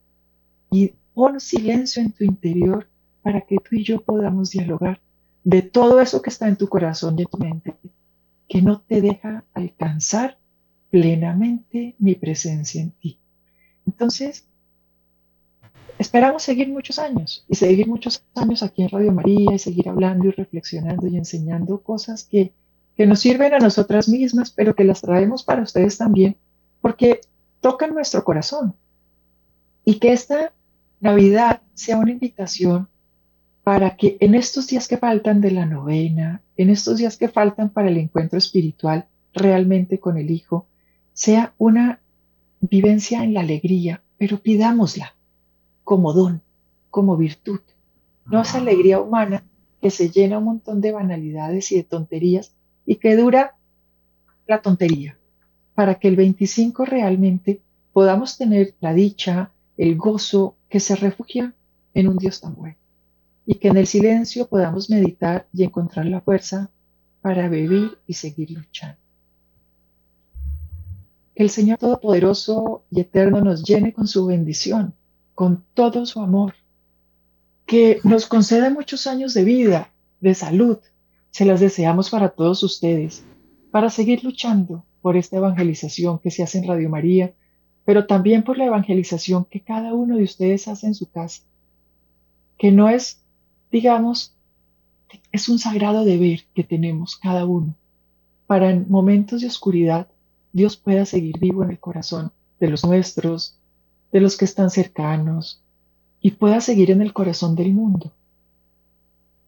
[0.71, 2.89] Y pon silencio en tu interior
[3.23, 5.01] para que tú y yo podamos dialogar
[5.45, 7.75] de todo eso que está en tu corazón y en tu mente,
[8.49, 10.39] que no te deja alcanzar
[10.91, 13.19] plenamente mi presencia en ti.
[13.87, 14.47] Entonces,
[15.99, 20.29] esperamos seguir muchos años y seguir muchos años aquí en Radio María y seguir hablando
[20.29, 22.53] y reflexionando y enseñando cosas que,
[22.97, 26.37] que nos sirven a nosotras mismas, pero que las traemos para ustedes también,
[26.81, 27.21] porque
[27.61, 28.75] tocan nuestro corazón.
[29.85, 30.53] Y que esta
[31.05, 32.89] Navidad sea una invitación
[33.63, 37.69] para que en estos días que faltan de la novena, en estos días que faltan
[37.69, 40.67] para el encuentro espiritual realmente con el Hijo,
[41.13, 42.01] sea una
[42.63, 45.15] vivencia en la alegría, pero pidámosla
[45.83, 46.41] como don,
[46.89, 47.61] como virtud.
[48.25, 49.45] No es alegría humana
[49.83, 52.55] que se llena un montón de banalidades y de tonterías
[52.87, 53.57] y que dura
[54.47, 55.19] la tontería,
[55.75, 57.61] para que el 25 realmente
[57.93, 61.55] podamos tener la dicha, el gozo que se refugia
[61.95, 62.77] en un Dios tan bueno
[63.47, 66.69] y que en el silencio podamos meditar y encontrar la fuerza
[67.23, 68.99] para vivir y seguir luchando.
[71.33, 74.95] Que el Señor Todopoderoso y Eterno nos llene con su bendición
[75.37, 76.55] con todo su amor,
[77.67, 80.79] que nos conceda muchos años de vida, de salud.
[81.31, 83.23] Se las deseamos para todos ustedes,
[83.71, 87.33] para seguir luchando por esta evangelización que se hace en Radio María,
[87.85, 91.43] pero también por la evangelización que cada uno de ustedes hace en su casa,
[92.59, 93.21] que no es,
[93.71, 94.35] digamos,
[95.33, 97.75] es un sagrado deber que tenemos cada uno,
[98.47, 100.09] para en momentos de oscuridad
[100.53, 103.59] Dios pueda seguir vivo en el corazón de los nuestros,
[104.13, 105.61] de los que están cercanos
[106.21, 108.13] y pueda seguir en el corazón del mundo.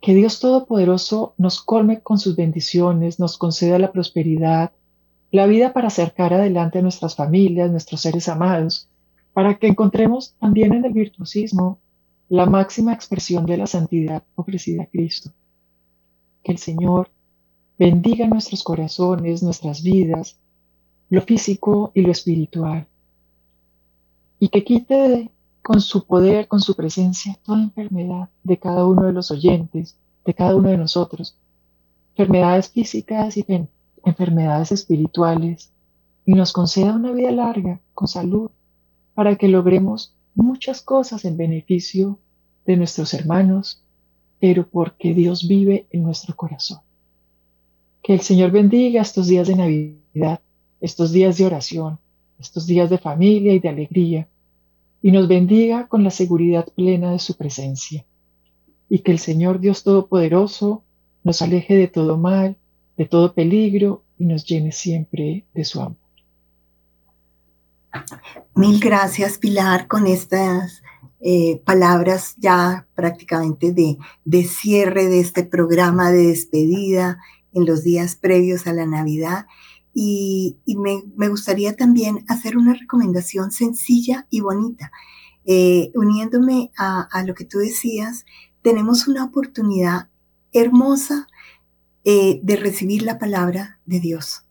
[0.01, 4.73] Que Dios Todopoderoso nos colme con sus bendiciones, nos conceda la prosperidad,
[5.37, 8.89] la vida para acercar adelante a nuestras familias, nuestros seres amados,
[9.35, 11.79] para que encontremos también en el virtuosismo
[12.31, 15.31] la máxima expresión de la santidad ofrecida a Cristo.
[16.43, 17.11] Que el Señor
[17.79, 20.39] bendiga nuestros corazones, nuestras vidas,
[21.11, 22.87] lo físico y lo espiritual,
[24.39, 25.31] y que quite
[25.63, 30.33] con su poder, con su presencia, toda enfermedad de cada uno de los oyentes, de
[30.33, 31.39] cada uno de nosotros,
[32.15, 33.43] enfermedades físicas y
[34.07, 35.73] enfermedades espirituales,
[36.25, 38.51] y nos conceda una vida larga, con salud,
[39.15, 42.19] para que logremos muchas cosas en beneficio
[42.65, 43.83] de nuestros hermanos,
[44.41, 46.79] pero porque Dios vive en nuestro corazón.
[48.03, 50.41] Que el Señor bendiga estos días de Navidad,
[50.81, 51.99] estos días de oración,
[52.39, 54.29] estos días de familia y de alegría,
[55.03, 58.05] y nos bendiga con la seguridad plena de su presencia.
[58.89, 60.85] Y que el Señor Dios Todopoderoso
[61.25, 62.57] nos aleje de todo mal,
[62.97, 65.97] de todo peligro y nos llene siempre de su amor.
[68.55, 70.83] Mil gracias, Pilar, con estas
[71.21, 77.19] eh, palabras ya prácticamente de, de cierre de este programa de despedida
[77.53, 79.47] en los días previos a la Navidad.
[79.99, 84.93] Y, me, gustaría también hacer una recomendación sencilla y bonita.
[85.47, 88.27] Eh, uniéndome a, lo que tú decías,
[88.61, 90.09] tenemos una oportunidad
[90.53, 91.27] hermosa
[92.07, 94.47] eh, de recibir la palabra de Dios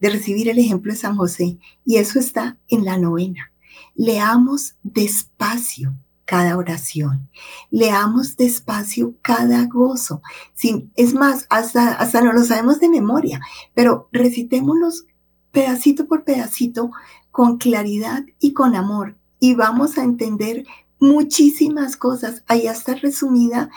[0.00, 1.58] de recibir el ejemplo de San José.
[1.84, 3.52] Y eso está en la novena.
[3.94, 5.94] Leamos despacio
[6.24, 7.28] cada oración.
[7.70, 10.22] Leamos despacio cada gozo.
[10.54, 13.40] Sin, es más, hasta, hasta no lo sabemos de memoria,
[13.74, 15.06] pero recitémoslos
[15.50, 16.90] pedacito por pedacito
[17.30, 19.16] con claridad y con amor.
[19.40, 20.66] Y vamos a entender
[21.00, 22.42] muchísimas cosas.
[22.46, 23.70] Ahí está resumida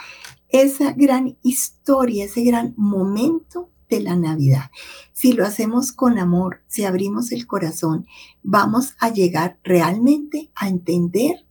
[0.52, 4.70] esa gran historia, ese gran momento de la Navidad.
[5.12, 8.06] Si lo hacemos con amor, si abrimos el corazón,
[8.42, 11.46] vamos a llegar realmente a entender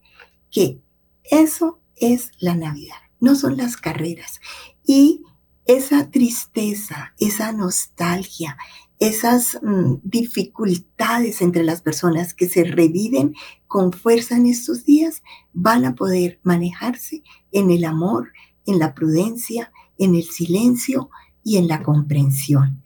[0.50, 0.82] que
[1.24, 4.40] eso es la Navidad, no son las carreras.
[4.86, 5.24] Y
[5.66, 8.58] esa tristeza, esa nostalgia,
[9.00, 13.34] esas mm, dificultades entre las personas que se reviven
[13.68, 15.24] con fuerza en estos días
[15.54, 18.32] van a poder manejarse en el amor,
[18.66, 21.10] en la prudencia, en el silencio,
[21.44, 22.84] y en la comprensión.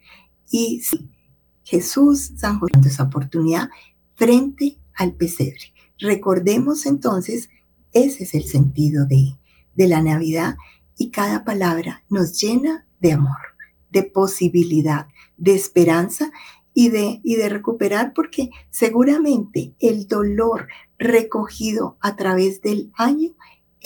[0.50, 1.10] Y sí,
[1.64, 3.70] Jesús, San José, esa oportunidad
[4.14, 5.74] frente al pesebre.
[5.98, 7.50] Recordemos entonces,
[7.92, 9.36] ese es el sentido de,
[9.74, 10.56] de la Navidad
[10.96, 13.36] y cada palabra nos llena de amor,
[13.90, 16.30] de posibilidad, de esperanza
[16.72, 20.68] y de, y de recuperar porque seguramente el dolor
[20.98, 23.34] recogido a través del año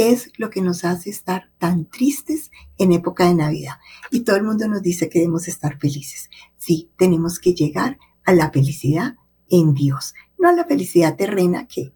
[0.08, 3.74] es lo que nos hace estar tan tristes en época de Navidad.
[4.10, 6.30] Y todo el mundo nos dice que debemos estar felices.
[6.56, 9.16] Sí, tenemos que llegar a la felicidad
[9.50, 11.92] en Dios, no a la felicidad terrena que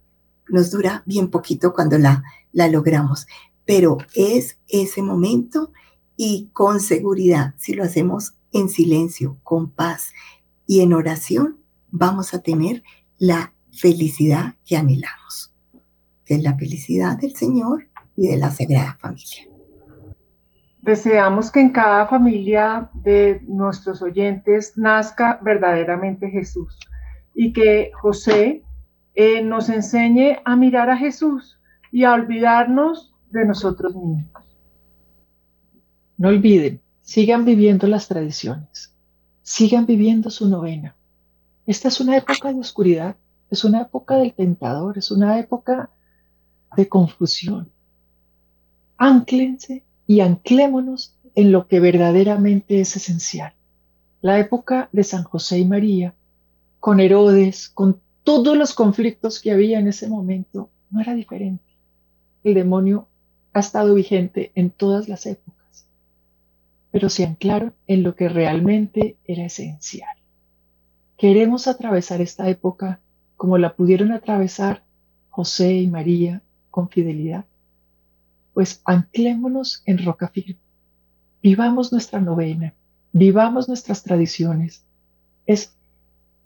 [0.49, 3.25] nos dura bien poquito cuando la, la logramos,
[3.65, 5.71] pero es ese momento
[6.15, 10.11] y con seguridad, si lo hacemos en silencio, con paz
[10.67, 12.83] y en oración, vamos a tener
[13.17, 15.53] la felicidad que anhelamos,
[16.23, 19.47] que es la felicidad del Señor y de la Sagrada Familia.
[20.81, 26.77] Deseamos que en cada familia de nuestros oyentes nazca verdaderamente Jesús
[27.33, 28.63] y que José
[29.15, 31.59] eh, nos enseñe a mirar a Jesús
[31.91, 34.43] y a olvidarnos de nosotros mismos.
[36.17, 38.95] No olviden, sigan viviendo las tradiciones,
[39.41, 40.95] sigan viviendo su novena.
[41.65, 43.15] Esta es una época de oscuridad,
[43.49, 45.89] es una época del tentador, es una época
[46.77, 47.71] de confusión
[48.97, 53.53] anclense y anclémonos en lo que verdaderamente es esencial.
[54.21, 56.13] La época de San José y María,
[56.79, 61.63] con Herodes, con todos los conflictos que había en ese momento, no era diferente.
[62.43, 63.07] El demonio
[63.53, 65.87] ha estado vigente en todas las épocas,
[66.91, 70.15] pero se anclaron en lo que realmente era esencial.
[71.17, 72.99] Queremos atravesar esta época
[73.37, 74.83] como la pudieron atravesar
[75.29, 76.41] José y María
[76.71, 77.45] con fidelidad
[78.55, 80.57] pues anclémonos en roca firme.
[81.43, 82.73] Vivamos nuestra novena,
[83.11, 84.85] vivamos nuestras tradiciones.
[85.45, 85.75] Es,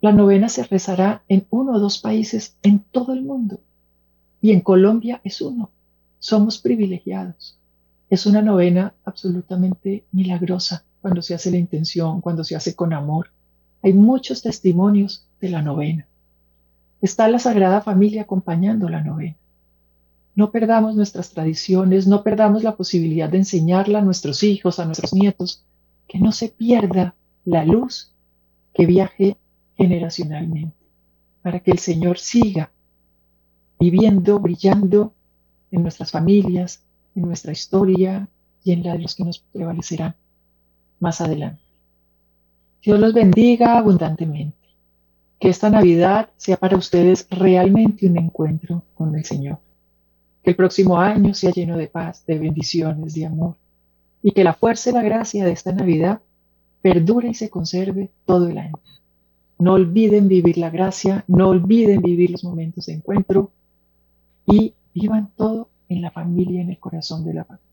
[0.00, 3.60] la novena se rezará en uno o dos países en todo el mundo
[4.42, 5.70] y en Colombia es uno.
[6.18, 7.56] Somos privilegiados.
[8.10, 13.28] Es una novena absolutamente milagrosa cuando se hace la intención, cuando se hace con amor.
[13.82, 16.08] Hay muchos testimonios de la novena.
[17.00, 19.36] Está la Sagrada Familia acompañando la novena.
[20.34, 25.12] No perdamos nuestras tradiciones, no perdamos la posibilidad de enseñarla a nuestros hijos, a nuestros
[25.12, 25.64] nietos,
[26.08, 27.14] que no se pierda
[27.44, 28.12] la luz
[28.74, 29.36] que viaje
[29.76, 30.76] generacionalmente,
[31.42, 32.70] para que el Señor siga
[33.78, 35.14] viviendo, brillando
[35.70, 36.82] en nuestras familias,
[37.14, 38.28] en nuestra historia
[38.62, 40.14] y en la de los que nos prevalecerán
[41.00, 41.62] más adelante.
[42.82, 44.56] Dios los bendiga abundantemente.
[45.38, 49.58] Que esta Navidad sea para ustedes realmente un encuentro con el Señor.
[50.42, 53.56] Que el próximo año sea lleno de paz, de bendiciones, de amor.
[54.22, 56.20] Y que la fuerza y la gracia de esta Navidad
[56.82, 58.78] perdure y se conserve todo el año.
[59.58, 63.50] No olviden vivir la gracia, no olviden vivir los momentos de encuentro
[64.46, 67.66] y vivan todo en la familia, en el corazón de la familia.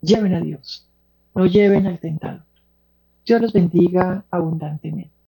[0.00, 0.88] Lleven a Dios,
[1.34, 2.42] no lleven al tentador.
[3.24, 5.21] Dios los bendiga abundantemente.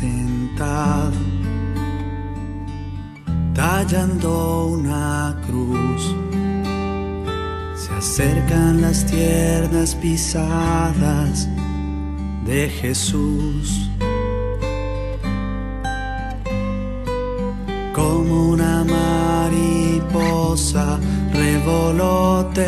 [0.00, 1.20] Sentado,
[3.54, 6.14] tallando una cruz.
[7.74, 11.48] Se acercan las tiernas pisadas
[12.44, 13.90] de Jesús.
[17.94, 18.84] Como una
[19.44, 20.86] mariposa
[21.32, 22.66] revolotea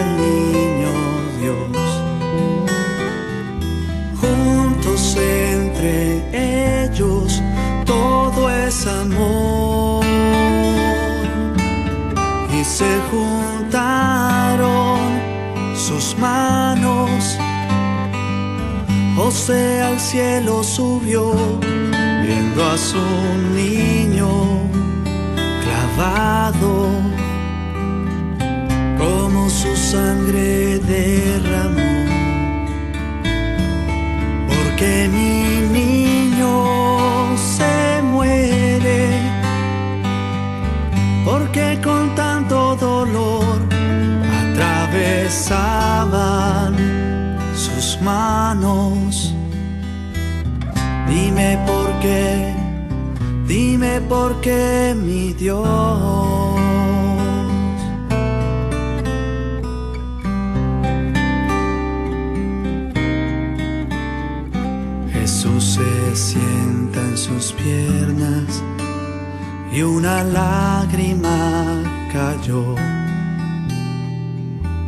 [0.00, 0.92] el niño
[1.40, 1.80] Dios.
[5.16, 7.42] entre ellos
[7.86, 10.04] todo es amor.
[12.52, 14.98] Y se juntaron
[15.74, 17.38] sus manos.
[19.16, 21.32] José al cielo subió,
[22.24, 22.98] viendo a su
[23.54, 24.30] niño
[25.62, 26.88] clavado,
[28.98, 31.90] como su sangre derramó
[34.80, 35.49] que mi
[41.60, 43.58] porque con tanto dolor
[44.42, 46.76] atravesaban
[47.54, 49.34] sus manos.
[51.08, 52.54] Dime por qué,
[53.46, 56.60] dime por qué mi Dios.
[66.12, 68.62] sienta en sus piernas
[69.72, 72.74] y una lágrima cayó.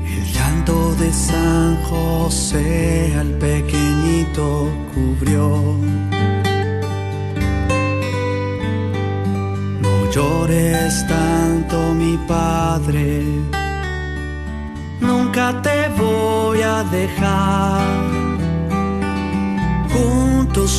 [0.07, 5.77] El llanto de San José al pequeñito cubrió.
[9.81, 13.23] No llores tanto, mi padre,
[15.01, 18.13] nunca te voy a dejar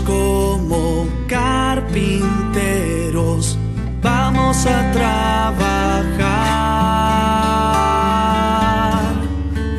[0.06, 3.58] como carpinteros
[4.04, 5.64] vamos a trabajar.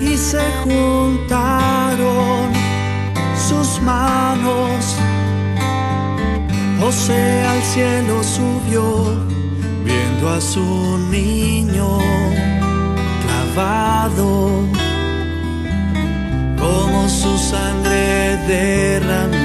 [0.01, 2.53] Y se juntaron
[3.49, 4.97] sus manos.
[6.81, 8.85] José al cielo subió,
[9.85, 11.99] viendo a su niño
[13.23, 14.63] clavado,
[16.59, 19.44] como su sangre derramó.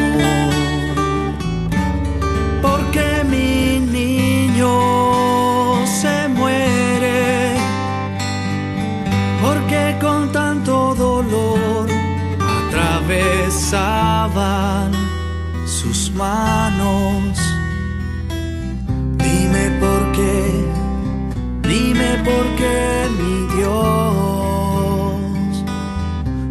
[13.74, 14.92] Atravesaban
[15.66, 17.38] sus manos.
[19.18, 20.66] Dime por qué,
[21.62, 23.76] dime por qué mi Dios,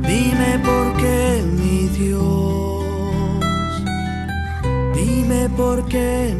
[0.02, 3.82] dime por qué mi Dios,
[4.94, 6.37] dime por qué.